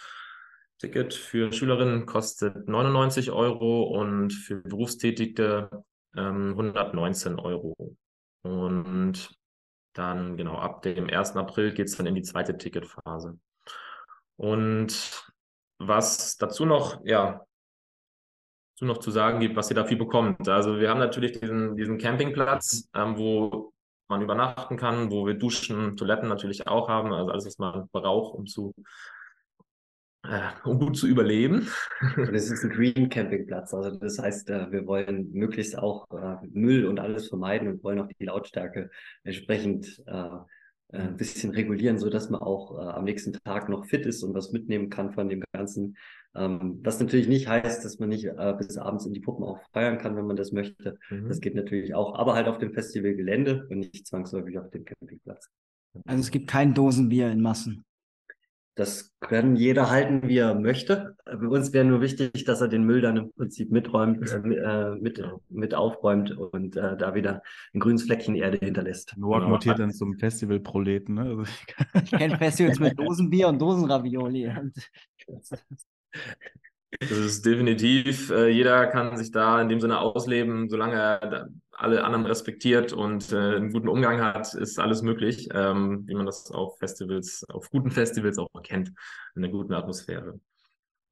Ticket 0.79 1.15
für 1.15 1.51
Schülerinnen 1.53 2.05
kostet 2.05 2.69
99 2.69 3.31
Euro 3.31 3.85
und 3.85 4.33
für 4.33 4.57
Berufstätige 4.57 5.71
ähm, 6.15 6.51
119 6.51 7.39
Euro. 7.39 7.97
Und 8.43 9.40
dann, 9.93 10.37
genau, 10.37 10.57
ab 10.57 10.83
dem 10.83 11.09
1. 11.09 11.37
April 11.37 11.73
geht 11.73 11.89
es 11.89 11.97
dann 11.97 12.07
in 12.07 12.15
die 12.15 12.23
zweite 12.23 12.57
Ticketphase. 12.57 13.39
Und 14.37 15.33
was 15.79 16.37
dazu 16.37 16.65
noch, 16.65 17.01
ja, 17.05 17.45
dazu 18.75 18.85
noch 18.85 18.99
zu 18.99 19.11
sagen 19.11 19.41
gibt, 19.41 19.57
was 19.57 19.71
ihr 19.71 19.77
dafür 19.77 19.99
bekommt. 19.99 20.49
Also 20.49 20.79
wir 20.79 20.91
haben 20.91 21.01
natürlich 21.01 21.39
diesen, 21.39 21.77
diesen 21.77 21.99
Campingplatz, 21.99 22.89
ähm, 22.95 23.19
wo 23.19 23.73
man 24.09 24.23
übernachten 24.23 24.77
kann, 24.77 25.11
wo 25.11 25.27
wir 25.27 25.35
Duschen, 25.35 25.97
Toiletten 25.97 26.29
natürlich 26.29 26.67
auch 26.67 26.89
haben, 26.89 27.13
also 27.13 27.31
alles, 27.31 27.47
was 27.47 27.59
man 27.59 27.89
braucht, 27.93 28.35
um 28.35 28.47
zu 28.47 28.75
um 30.65 30.79
gut 30.79 30.97
zu 30.97 31.07
überleben. 31.07 31.69
Und 32.17 32.35
es 32.35 32.51
ist 32.51 32.65
ein 32.65 32.71
Green 32.71 33.09
Campingplatz. 33.09 33.75
Also 33.75 33.97
das 33.99 34.19
heißt, 34.19 34.51
äh, 34.51 34.71
wir 34.71 34.87
wollen 34.87 35.31
möglichst 35.33 35.79
auch 35.79 36.07
äh, 36.11 36.37
Müll 36.53 36.87
und 36.87 37.01
alles 37.01 37.29
vermeiden 37.29 37.69
und 37.69 37.85
wollen 37.85 38.01
auch 38.01 38.09
die 38.09 38.25
Lautstärke 38.25 38.91
entsprechend 39.25 40.03
ein 40.93 41.17
bisschen 41.17 41.53
regulieren, 41.53 41.99
so 41.99 42.11
dass 42.11 42.31
man 42.31 42.41
auch 42.41 42.77
am 42.77 43.05
nächsten 43.05 43.33
Tag 43.33 43.69
noch 43.69 43.87
fit 43.87 44.07
ist 44.07 44.25
und 44.25 44.35
was 44.35 44.51
mitnehmen 44.51 44.91
kann 44.91 45.13
von 45.13 45.29
dem 45.29 45.45
Ganzen. 45.53 45.97
Ähm, 46.35 46.81
was 46.83 46.99
natürlich 46.99 47.29
nicht 47.29 47.47
heißt, 47.47 47.85
dass 47.85 48.01
man 48.01 48.09
nicht 48.09 48.29
bis 48.59 48.77
abends 48.77 49.07
in 49.07 49.13
die 49.13 49.21
Puppen 49.21 49.45
auch 49.45 49.61
feiern 49.73 49.99
kann, 49.99 50.17
wenn 50.17 50.27
man 50.27 50.35
das 50.35 50.51
möchte. 50.51 50.99
Mhm. 51.11 51.29
Das 51.29 51.41
geht 51.41 51.55
natürlich 51.55 51.95
auch, 51.95 52.17
aber 52.17 52.35
halt 52.35 52.49
auf 52.49 52.59
dem 52.59 52.73
Festivalgelände 52.73 53.69
und 53.71 53.79
nicht 53.79 54.05
zwangsläufig 54.05 54.59
auf 54.59 54.69
dem 54.71 54.85
Campingplatz. 54.85 55.49
Also 56.07 56.21
es 56.21 56.31
gibt 56.33 56.49
kein 56.49 56.75
Dosenbier 56.75 57.31
in 57.31 57.41
Massen. 57.41 57.85
Das 58.77 59.13
kann 59.21 59.57
jeder 59.57 59.91
halten, 59.91 60.29
wie 60.29 60.39
er 60.39 60.55
möchte. 60.55 61.17
Bei 61.25 61.47
uns 61.47 61.73
wäre 61.73 61.85
nur 61.85 62.01
wichtig, 62.01 62.45
dass 62.45 62.61
er 62.61 62.69
den 62.69 62.85
Müll 62.85 63.01
dann 63.01 63.17
im 63.17 63.33
Prinzip 63.33 63.71
miträumt, 63.71 64.31
äh, 64.31 64.91
mit, 64.95 65.23
mit 65.49 65.75
aufräumt 65.75 66.31
und 66.31 66.77
äh, 66.77 66.97
da 66.97 67.15
wieder 67.15 67.43
ein 67.75 67.81
grünes 67.81 68.05
Fleckchen 68.05 68.37
Erde 68.37 68.59
hinterlässt. 68.59 69.17
Noak 69.17 69.41
genau. 69.41 69.51
mutiert 69.51 69.79
dann 69.79 69.93
zum 69.93 70.19
Festival-Proleten. 70.19 71.15
Ne? 71.17 71.23
Also 71.23 71.43
ich 71.43 72.11
kenne 72.11 72.39
Festivals 72.39 72.79
mit 72.79 72.99
Dosenbier 72.99 73.49
und 73.49 73.59
Dosenravioli. 73.61 74.51
Das 76.99 77.11
ist 77.13 77.47
definitiv, 77.47 78.31
äh, 78.31 78.49
jeder 78.49 78.87
kann 78.89 79.17
sich 79.17 79.31
da 79.31 79.61
in 79.63 79.69
dem 79.69 79.81
Sinne 79.81 80.01
ausleben, 80.01 80.69
solange 80.69 80.97
er 80.97 81.49
alle 81.71 82.05
anderen 82.05 82.27
respektiert 82.27 82.93
und 82.93 83.33
äh, 83.33 83.57
einen 83.57 83.73
guten 83.73 83.89
Umgang 83.89 84.21
hat, 84.21 84.55
ist 84.55 84.79
alles 84.79 85.03
möglich, 85.03 85.49
ähm, 85.55 86.03
wie 86.07 86.15
man 86.15 86.27
das 86.27 86.51
auf 86.51 86.79
Festivals, 86.79 87.45
auf 87.49 87.71
guten 87.71 87.91
Festivals 87.91 88.39
auch 88.39 88.49
kennt, 88.63 88.89
in 89.35 89.45
einer 89.45 89.53
guten 89.53 89.73
Atmosphäre. 89.73 90.41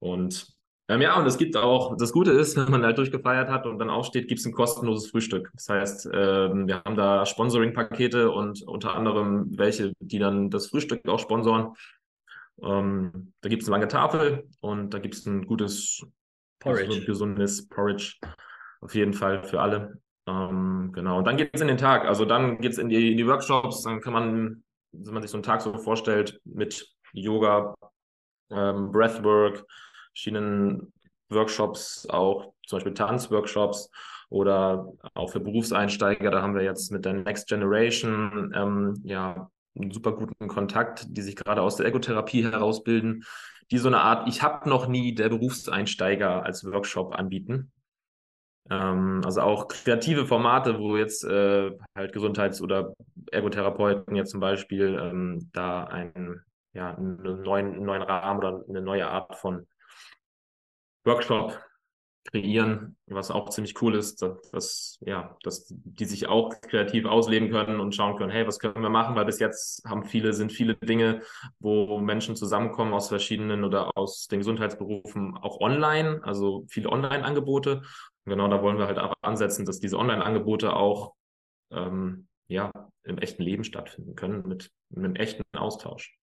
Und 0.01 0.59
ähm, 0.91 1.03
ja, 1.03 1.19
und 1.19 1.27
es 1.27 1.37
gibt 1.37 1.57
auch, 1.57 1.97
das 1.99 2.13
Gute 2.13 2.33
ist, 2.33 2.57
wenn 2.57 2.71
man 2.71 2.83
halt 2.83 2.97
durchgefeiert 2.97 3.51
hat 3.51 3.67
und 3.67 3.79
dann 3.79 3.91
aufsteht, 3.91 4.27
gibt 4.27 4.41
es 4.41 4.47
ein 4.47 4.53
kostenloses 4.53 5.11
Frühstück. 5.11 5.51
Das 5.55 5.69
heißt, 5.69 6.09
ähm, 6.15 6.67
wir 6.67 6.83
haben 6.83 6.97
da 6.97 7.27
Sponsoring-Pakete 7.27 8.31
und 8.31 8.63
unter 8.63 8.95
anderem 8.95 9.47
welche, 9.59 9.93
die 10.01 10.19
dann 10.19 10.49
das 10.49 10.69
Frühstück 10.69 11.07
auch 11.07 11.19
sponsoren. 11.19 11.75
Ähm, 12.63 13.33
da 13.41 13.49
gibt 13.49 13.63
es 13.63 13.69
eine 13.69 13.77
lange 13.77 13.89
Tafel 13.89 14.49
und 14.61 14.93
da 14.95 14.99
gibt 14.99 15.15
es 15.15 15.27
ein 15.27 15.47
gutes, 15.47 16.03
Porridge. 16.59 17.05
gesundes 17.05 17.69
Porridge. 17.69 18.17
Auf 18.81 18.95
jeden 18.95 19.13
Fall 19.13 19.45
für 19.45 19.61
alle. 19.61 20.01
Ähm, 20.27 20.91
genau. 20.93 21.19
Und 21.19 21.27
dann 21.27 21.37
geht 21.37 21.51
es 21.53 21.61
in 21.61 21.69
den 21.69 21.79
Tag. 21.79 22.05
Also 22.05 22.25
dann 22.25 22.59
geht 22.59 22.73
es 22.73 22.79
in 22.79 22.89
die, 22.89 23.13
in 23.13 23.17
die 23.17 23.27
Workshops. 23.27 23.83
Dann 23.83 24.01
kann 24.01 24.13
man, 24.13 24.65
wenn 24.93 25.15
man 25.15 25.23
sich 25.23 25.31
so 25.31 25.37
einen 25.37 25.43
Tag 25.43 25.63
so 25.63 25.77
vorstellt, 25.79 26.41
mit 26.45 26.89
Yoga, 27.13 27.75
ähm, 28.51 28.93
Breathwork, 28.93 29.65
verschiedenen 30.13 30.93
Workshops, 31.31 32.07
auch 32.11 32.53
zum 32.67 32.77
Beispiel 32.77 32.95
Tanzworkshops 32.95 33.91
oder 34.31 34.93
auch 35.15 35.31
für 35.31 35.41
Berufseinsteiger. 35.41 36.31
Da 36.31 36.43
haben 36.43 36.55
wir 36.55 36.63
jetzt 36.63 36.91
mit 36.93 37.05
der 37.05 37.15
Next 37.15 37.49
Generation 37.49 38.53
ähm, 38.55 39.01
ja 39.05 39.51
einen 39.81 39.91
super 39.91 40.13
guten 40.13 40.49
Kontakt, 40.49 41.07
die 41.09 41.23
sich 41.23 41.37
gerade 41.37 41.63
aus 41.63 41.77
der 41.77 41.87
Ergotherapie 41.87 42.45
herausbilden, 42.45 43.25
die 43.71 43.79
so 43.79 43.89
eine 43.89 44.01
Art, 44.01 44.29
ich 44.29 44.43
habe 44.43 44.69
noch 44.69 44.89
nie 44.89 45.15
der 45.15 45.29
Berufseinsteiger 45.29 46.45
als 46.45 46.65
Workshop 46.65 47.15
anbieten. 47.15 47.73
Ähm, 48.71 49.23
also 49.25 49.41
auch 49.41 49.69
kreative 49.69 50.27
Formate, 50.27 50.79
wo 50.79 50.97
jetzt 50.97 51.25
äh, 51.25 51.71
halt 51.95 52.13
Gesundheits- 52.13 52.61
oder 52.61 52.95
Ergotherapeuten 53.31 54.15
jetzt 54.17 54.31
zum 54.31 54.41
Beispiel 54.41 54.99
ähm, 55.01 55.51
da 55.53 55.85
einen, 55.85 56.43
ja, 56.73 56.95
einen 56.95 57.43
neuen, 57.43 57.75
einen 57.75 57.85
neuen 57.85 58.03
Rahmen 58.03 58.39
oder 58.39 58.65
eine 58.69 58.83
neue 58.83 59.09
Art 59.09 59.37
von 59.37 59.67
Workshop 61.05 61.59
kreieren, 62.31 62.97
was 63.07 63.31
auch 63.31 63.49
ziemlich 63.51 63.81
cool 63.83 63.95
ist, 63.95 64.23
dass, 64.23 64.51
dass, 64.51 64.99
ja, 65.01 65.37
dass 65.43 65.67
die 65.69 66.05
sich 66.05 66.29
auch 66.29 66.61
kreativ 66.61 67.07
ausleben 67.07 67.51
können 67.51 67.81
und 67.81 67.95
schauen 67.95 68.17
können, 68.17 68.31
hey, 68.31 68.47
was 68.47 68.59
können 68.59 68.83
wir 68.83 68.91
machen, 68.91 69.17
weil 69.17 69.25
bis 69.25 69.39
jetzt 69.39 69.85
haben 69.87 70.05
viele, 70.05 70.33
sind 70.33 70.53
viele 70.53 70.75
Dinge, 70.75 71.23
wo 71.59 71.99
Menschen 71.99 72.37
zusammenkommen 72.37 72.95
aus 72.95 73.09
verschiedenen 73.09 73.65
oder 73.65 73.97
aus 73.97 74.27
den 74.29 74.41
Gesundheitsberufen 74.41 75.37
auch 75.37 75.61
online, 75.61 76.21
also 76.23 76.65
viele 76.69 76.91
Online-Angebote. 76.91 77.83
Genau, 78.25 78.49
da 78.49 78.63
wollen 78.63 78.79
wir 78.79 78.87
halt 78.87 78.99
auch 78.99 79.15
ansetzen, 79.23 79.65
dass 79.65 79.81
diese 79.81 79.99
Online-Angebote 79.99 80.75
auch 80.75 81.15
ähm, 81.71 82.29
ja, 82.49 82.71
im 83.05 83.19
echten 83.19 83.43
Leben 83.43 83.65
stattfinden 83.65 84.15
können, 84.15 84.47
mit, 84.47 84.71
mit 84.91 85.05
einem 85.05 85.17
echten 85.17 85.43
Austausch. 85.57 86.19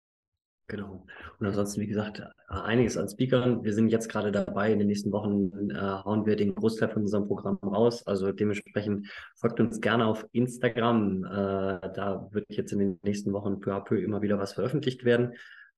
Genau. 0.71 1.05
Und 1.37 1.45
ansonsten, 1.47 1.81
wie 1.81 1.87
gesagt, 1.87 2.23
einiges 2.47 2.95
an 2.95 3.09
Speakern. 3.09 3.61
Wir 3.61 3.73
sind 3.73 3.89
jetzt 3.89 4.07
gerade 4.07 4.31
dabei. 4.31 4.71
In 4.71 4.79
den 4.79 4.87
nächsten 4.87 5.11
Wochen 5.11 5.69
äh, 5.69 5.75
hauen 5.75 6.25
wir 6.25 6.37
den 6.37 6.55
Großteil 6.55 6.87
von 6.87 7.01
unserem 7.01 7.27
Programm 7.27 7.57
raus. 7.57 8.07
Also 8.07 8.31
dementsprechend 8.31 9.11
folgt 9.35 9.59
uns 9.59 9.81
gerne 9.81 10.05
auf 10.05 10.25
Instagram. 10.31 11.25
Äh, 11.25 11.29
da 11.93 12.29
wird 12.31 12.45
jetzt 12.51 12.71
in 12.71 12.79
den 12.79 12.99
nächsten 13.03 13.33
Wochen 13.33 13.59
peu 13.59 13.73
à 13.73 13.81
peu 13.81 14.01
immer 14.01 14.21
wieder 14.21 14.39
was 14.39 14.53
veröffentlicht 14.53 15.03
werden. 15.03 15.33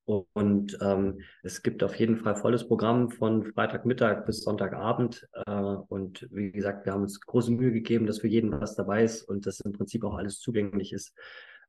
Und 0.05 0.77
ähm, 0.79 1.21
es 1.41 1.63
gibt 1.63 1.83
auf 1.83 1.95
jeden 1.95 2.17
Fall 2.17 2.35
volles 2.35 2.67
Programm 2.67 3.09
von 3.09 3.51
Freitagmittag 3.51 4.27
bis 4.27 4.43
Sonntagabend. 4.43 5.27
Äh, 5.47 5.51
und 5.53 6.27
wie 6.29 6.51
gesagt, 6.51 6.85
wir 6.85 6.93
haben 6.93 7.01
uns 7.01 7.19
große 7.19 7.51
Mühe 7.51 7.71
gegeben, 7.71 8.05
dass 8.05 8.19
für 8.19 8.27
jeden 8.27 8.51
was 8.61 8.75
dabei 8.75 9.03
ist 9.03 9.23
und 9.23 9.47
dass 9.47 9.59
im 9.61 9.71
Prinzip 9.71 10.03
auch 10.03 10.13
alles 10.13 10.39
zugänglich 10.39 10.93
ist. 10.93 11.15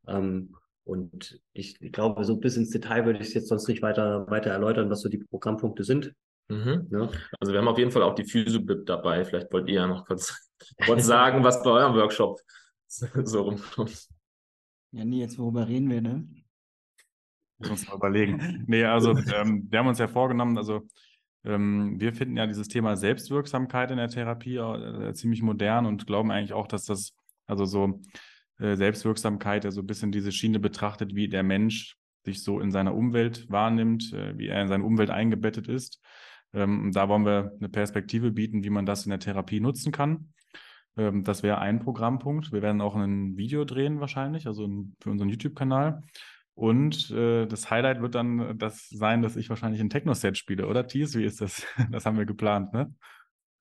Ähm, 0.07 0.55
und 0.85 1.41
ich, 1.53 1.81
ich, 1.81 1.93
glaube, 1.93 2.25
so 2.25 2.37
bis 2.37 2.57
ins 2.57 2.71
Detail 2.71 3.07
würde 3.07 3.21
ich 3.21 3.29
es 3.29 3.35
jetzt 3.35 3.49
sonst 3.49 3.69
nicht 3.69 3.83
weiter, 3.83 4.31
weiter 4.31 4.51
erläutern, 4.51 4.91
was 4.91 5.01
so 5.01 5.09
die 5.09 5.19
Programmpunkte 5.19 5.83
sind. 5.83 6.15
Mhm. 6.49 6.89
Ja. 6.91 7.09
Also 7.41 7.53
wir 7.53 7.61
haben 7.61 7.69
auf 7.69 7.79
jeden 7.79 7.91
Fall 7.91 8.03
auch 8.03 8.15
die 8.15 8.25
Physio-Bib 8.25 8.85
dabei. 8.85 9.25
Vielleicht 9.25 9.51
wollt 9.53 9.69
ihr 9.69 9.77
ja 9.77 9.87
noch 9.87 10.07
kurz, 10.07 10.51
kurz 10.85 11.07
sagen, 11.07 11.43
was 11.43 11.63
bei 11.63 11.71
eurem 11.71 11.95
Workshop 11.95 12.39
so 12.89 13.43
rumkommt. 13.43 14.09
Ja, 14.93 15.05
nee, 15.05 15.21
jetzt 15.21 15.39
worüber 15.39 15.67
reden 15.67 15.91
wir, 15.91 16.03
ne? 16.03 16.29
Muss 17.59 17.71
uns 17.71 17.89
mal 17.89 17.97
überlegen. 17.97 18.65
Nee, 18.67 18.85
also 18.85 19.11
ähm, 19.11 19.67
wir 19.71 19.79
haben 19.79 19.87
uns 19.87 19.99
ja 19.99 20.09
vorgenommen, 20.09 20.59
also 20.59 20.87
ähm, 21.45 21.99
wir 21.99 22.13
finden 22.13 22.37
ja 22.37 22.47
dieses 22.47 22.69
Thema 22.69 22.97
Selbstwirksamkeit 22.97 23.91
in 23.91 23.97
der 23.97 24.09
Therapie 24.09 24.57
äh, 24.57 25.13
ziemlich 25.15 25.43
modern 25.43 25.87
und 25.87 26.07
glauben 26.07 26.31
eigentlich 26.31 26.53
auch, 26.53 26.67
dass 26.67 26.85
das, 26.85 27.15
also 27.47 27.65
so 27.65 28.01
äh, 28.59 28.77
Selbstwirksamkeit, 28.77 29.65
der 29.65 29.73
so 29.73 29.81
ein 29.81 29.87
bisschen 29.87 30.13
diese 30.13 30.33
Schiene 30.33 30.61
betrachtet, 30.61 31.15
wie 31.15 31.29
der 31.29 31.43
Mensch 31.43 31.97
sich 32.25 32.43
so 32.43 32.61
in 32.61 32.71
seiner 32.71 32.95
Umwelt 32.95 33.51
wahrnimmt, 33.51 34.13
äh, 34.13 34.37
wie 34.39 34.49
er 34.49 34.63
in 34.63 34.69
seine 34.69 34.85
Umwelt 34.85 35.11
eingebettet 35.11 35.69
ist. 35.69 36.01
Ähm, 36.53 36.93
da 36.93 37.09
wollen 37.09 37.27
wir 37.27 37.53
eine 37.59 37.69
Perspektive 37.69 38.31
bieten, 38.31 38.65
wie 38.65 38.71
man 38.71 38.87
das 38.87 39.05
in 39.05 39.11
der 39.11 39.19
Therapie 39.19 39.61
nutzen 39.61 39.93
kann. 39.93 40.33
Ähm, 40.97 41.25
das 41.25 41.43
wäre 41.43 41.59
ein 41.59 41.81
Programmpunkt. 41.81 42.53
Wir 42.53 42.63
werden 42.63 42.81
auch 42.81 42.95
ein 42.97 43.37
Video 43.37 43.65
drehen 43.65 44.01
wahrscheinlich, 44.01 44.47
also 44.47 44.69
für 45.01 45.11
unseren 45.11 45.29
YouTube-Kanal. 45.29 46.03
Und 46.55 47.11
äh, 47.11 47.47
das 47.47 47.71
Highlight 47.71 48.01
wird 48.01 48.15
dann 48.15 48.57
das 48.59 48.89
sein, 48.89 49.23
dass 49.23 49.35
ich 49.35 49.49
wahrscheinlich 49.51 49.81
ein 49.81 49.91
Techno-Set 49.91 50.39
spiele, 50.39 50.69
oder 50.69 50.87
Thies? 50.87 51.17
Wie 51.17 51.25
ist 51.25 51.41
das? 51.41 51.67
Das 51.91 52.07
haben 52.07 52.17
wir 52.17 52.27
geplant, 52.27 52.73
ne? 52.73 52.95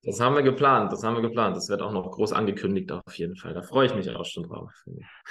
Das 0.04 0.20
haben 0.20 0.36
wir 0.36 0.44
geplant, 0.44 0.92
das 0.92 1.04
haben 1.04 1.16
wir 1.16 1.22
geplant. 1.22 1.56
Das 1.56 1.70
wird 1.70 1.82
auch 1.82 1.94
noch 1.94 2.12
groß 2.12 2.34
angekündigt 2.34 2.92
auf 2.92 3.16
jeden 3.16 3.38
Fall. 3.38 3.54
Da 3.54 3.62
freue 3.62 3.88
ich 3.88 3.96
mich 3.96 4.10
auch 4.10 4.26
schon 4.26 4.44
drauf. 4.44 4.72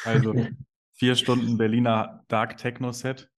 Also 0.04 0.34
vier 0.94 1.14
Stunden 1.14 1.58
Berliner 1.58 2.24
Dark 2.28 2.56
Techno 2.56 2.92
Set. 2.92 3.28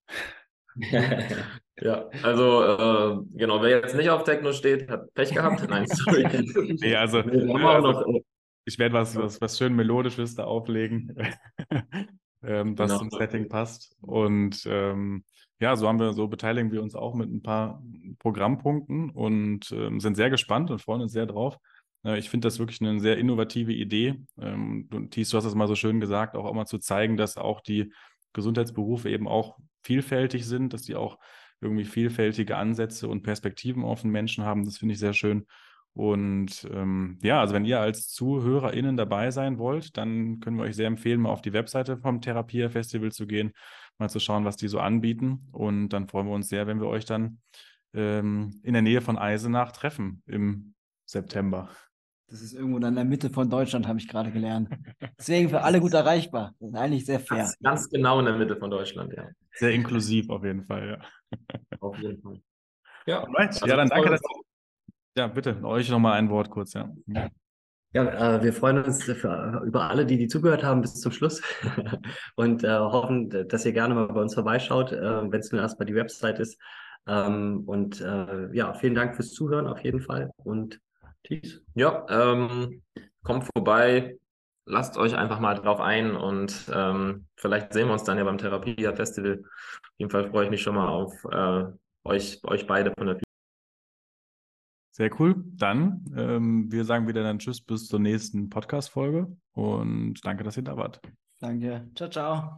ja, 1.80 2.08
also 2.22 2.62
äh, 2.62 3.16
genau, 3.36 3.62
wer 3.62 3.80
jetzt 3.80 3.96
nicht 3.96 4.10
auf 4.10 4.24
Techno 4.24 4.52
steht, 4.52 4.88
hat 4.88 5.12
Pech 5.14 5.32
gehabt. 5.32 5.64
Nein, 5.68 5.86
sorry. 5.86 6.76
nee, 6.80 6.94
also, 6.94 7.18
also 7.18 8.22
ich 8.64 8.78
werde 8.78 8.94
was, 8.94 9.16
was, 9.16 9.40
was 9.40 9.58
schön 9.58 9.74
Melodisches 9.74 10.34
da 10.34 10.44
auflegen, 10.44 11.16
ähm, 12.42 12.76
das 12.76 12.90
genau. 12.90 12.98
zum 12.98 13.10
Setting 13.10 13.48
passt. 13.48 13.96
Und 14.00 14.64
ähm, 14.66 15.24
ja, 15.60 15.76
so 15.76 15.88
haben 15.88 16.00
wir, 16.00 16.12
so 16.12 16.28
beteiligen 16.28 16.72
wir 16.72 16.82
uns 16.82 16.94
auch 16.94 17.14
mit 17.14 17.30
ein 17.30 17.42
paar 17.42 17.82
Programmpunkten 18.18 19.10
und 19.10 19.70
ähm, 19.72 20.00
sind 20.00 20.16
sehr 20.16 20.30
gespannt 20.30 20.70
und 20.70 20.80
freuen 20.80 21.02
uns 21.02 21.12
sehr 21.12 21.26
drauf. 21.26 21.58
Äh, 22.04 22.18
ich 22.18 22.30
finde 22.30 22.46
das 22.46 22.58
wirklich 22.58 22.80
eine 22.80 23.00
sehr 23.00 23.18
innovative 23.18 23.72
Idee. 23.72 24.20
Ähm, 24.38 24.88
du, 24.90 25.00
Thies, 25.06 25.30
du 25.30 25.36
hast 25.36 25.44
es 25.44 25.54
mal 25.54 25.68
so 25.68 25.74
schön 25.74 26.00
gesagt, 26.00 26.36
auch 26.36 26.50
immer 26.50 26.66
zu 26.66 26.78
zeigen, 26.78 27.16
dass 27.16 27.36
auch 27.36 27.60
die 27.60 27.92
Gesundheitsberufe 28.32 29.10
eben 29.10 29.28
auch 29.28 29.56
vielfältig 29.82 30.46
sind, 30.46 30.72
dass 30.72 30.82
die 30.82 30.96
auch 30.96 31.18
irgendwie 31.60 31.84
vielfältige 31.84 32.56
Ansätze 32.56 33.08
und 33.08 33.22
Perspektiven 33.22 33.84
auf 33.84 34.02
den 34.02 34.10
Menschen 34.10 34.44
haben. 34.44 34.64
Das 34.64 34.78
finde 34.78 34.94
ich 34.94 34.98
sehr 35.00 35.14
schön. 35.14 35.46
Und 35.94 36.68
ähm, 36.72 37.18
ja, 37.22 37.40
also 37.40 37.54
wenn 37.54 37.64
ihr 37.64 37.78
als 37.78 38.08
ZuhörerInnen 38.08 38.96
dabei 38.96 39.30
sein 39.30 39.58
wollt, 39.58 39.96
dann 39.96 40.40
können 40.40 40.56
wir 40.56 40.64
euch 40.64 40.74
sehr 40.74 40.88
empfehlen, 40.88 41.20
mal 41.20 41.30
auf 41.30 41.40
die 41.40 41.52
Webseite 41.52 41.96
vom 41.96 42.20
Therapia 42.20 42.68
Festival 42.68 43.12
zu 43.12 43.28
gehen, 43.28 43.52
mal 43.98 44.08
zu 44.08 44.20
schauen, 44.20 44.44
was 44.44 44.56
die 44.56 44.68
so 44.68 44.80
anbieten. 44.80 45.48
Und 45.52 45.90
dann 45.90 46.08
freuen 46.08 46.26
wir 46.26 46.34
uns 46.34 46.48
sehr, 46.48 46.66
wenn 46.66 46.80
wir 46.80 46.88
euch 46.88 47.04
dann 47.04 47.40
ähm, 47.94 48.60
in 48.62 48.72
der 48.72 48.82
Nähe 48.82 49.00
von 49.00 49.18
Eisenach 49.18 49.72
treffen 49.72 50.22
im 50.26 50.74
September. 51.06 51.68
Das 52.28 52.40
ist 52.40 52.54
irgendwo 52.54 52.78
in 52.78 52.94
der 52.94 53.04
Mitte 53.04 53.30
von 53.30 53.50
Deutschland, 53.50 53.86
habe 53.86 53.98
ich 53.98 54.08
gerade 54.08 54.32
gelernt. 54.32 54.70
Deswegen 55.18 55.50
für 55.50 55.62
alle 55.62 55.80
gut 55.80 55.92
erreichbar. 55.92 56.54
Das 56.58 56.70
ist 56.70 56.76
eigentlich 56.76 57.04
sehr 57.04 57.20
fair. 57.20 57.38
Ganz, 57.38 57.58
ganz 57.60 57.88
genau 57.90 58.18
in 58.18 58.24
der 58.24 58.36
Mitte 58.36 58.56
von 58.56 58.70
Deutschland, 58.70 59.12
ja. 59.12 59.28
Sehr 59.52 59.72
inklusiv 59.72 60.30
auf 60.30 60.42
jeden 60.42 60.64
Fall, 60.64 60.88
ja. 60.88 61.38
Auf 61.80 61.96
jeden 61.98 62.20
Fall. 62.22 62.40
Ja, 63.06 63.24
also 63.34 63.66
ja 63.66 63.76
dann 63.76 63.88
danke. 63.88 64.10
Dass, 64.10 64.20
ja, 65.16 65.26
bitte, 65.26 65.62
euch 65.62 65.90
nochmal 65.90 66.14
ein 66.14 66.30
Wort 66.30 66.50
kurz, 66.50 66.72
ja. 66.72 66.90
Ja, 67.06 67.28
äh, 67.94 68.42
wir 68.42 68.52
freuen 68.52 68.82
uns 68.82 69.04
für, 69.04 69.62
über 69.64 69.88
alle, 69.88 70.04
die, 70.06 70.18
die 70.18 70.28
zugehört 70.28 70.64
haben 70.64 70.80
bis 70.80 71.00
zum 71.00 71.12
Schluss 71.12 71.42
und 72.36 72.64
äh, 72.64 72.78
hoffen, 72.78 73.30
dass 73.48 73.64
ihr 73.64 73.72
gerne 73.72 73.94
mal 73.94 74.08
bei 74.08 74.20
uns 74.20 74.34
vorbeischaut, 74.34 74.92
äh, 74.92 75.30
wenn 75.30 75.40
es 75.40 75.52
nur 75.52 75.60
erstmal 75.60 75.86
die 75.86 75.94
Website 75.94 76.40
ist. 76.40 76.60
Ähm, 77.06 77.62
und 77.66 78.00
äh, 78.00 78.52
ja, 78.52 78.72
vielen 78.74 78.94
Dank 78.94 79.14
fürs 79.14 79.32
Zuhören 79.32 79.66
auf 79.66 79.80
jeden 79.80 80.00
Fall 80.00 80.30
und 80.38 80.80
Peace. 81.22 81.60
Ja, 81.74 82.06
ähm, 82.08 82.82
kommt 83.22 83.44
vorbei, 83.54 84.18
lasst 84.66 84.96
euch 84.96 85.16
einfach 85.16 85.40
mal 85.40 85.54
drauf 85.54 85.80
ein 85.80 86.16
und 86.16 86.70
ähm, 86.72 87.26
vielleicht 87.36 87.72
sehen 87.72 87.88
wir 87.88 87.92
uns 87.92 88.04
dann 88.04 88.18
ja 88.18 88.24
beim 88.24 88.38
Therapia 88.38 88.94
Festival. 88.94 89.42
Auf 89.42 89.98
jeden 89.98 90.10
Fall 90.10 90.30
freue 90.30 90.44
ich 90.44 90.50
mich 90.50 90.62
schon 90.62 90.74
mal 90.74 90.88
auf 90.88 91.24
äh, 91.30 91.64
euch, 92.04 92.40
euch 92.44 92.66
beide 92.66 92.92
von 92.96 93.06
der 93.06 93.18
Sehr 94.94 95.10
cool. 95.18 95.42
Dann, 95.56 96.04
ähm, 96.16 96.70
wir 96.70 96.84
sagen 96.84 97.08
wieder 97.08 97.24
dann 97.24 97.40
Tschüss 97.40 97.60
bis 97.60 97.88
zur 97.88 97.98
nächsten 97.98 98.48
Podcast-Folge 98.48 99.26
und 99.50 100.24
danke, 100.24 100.44
dass 100.44 100.56
ihr 100.56 100.62
da 100.62 100.76
wart. 100.76 101.00
Danke. 101.40 101.90
Ciao, 101.96 102.08
ciao. 102.08 102.56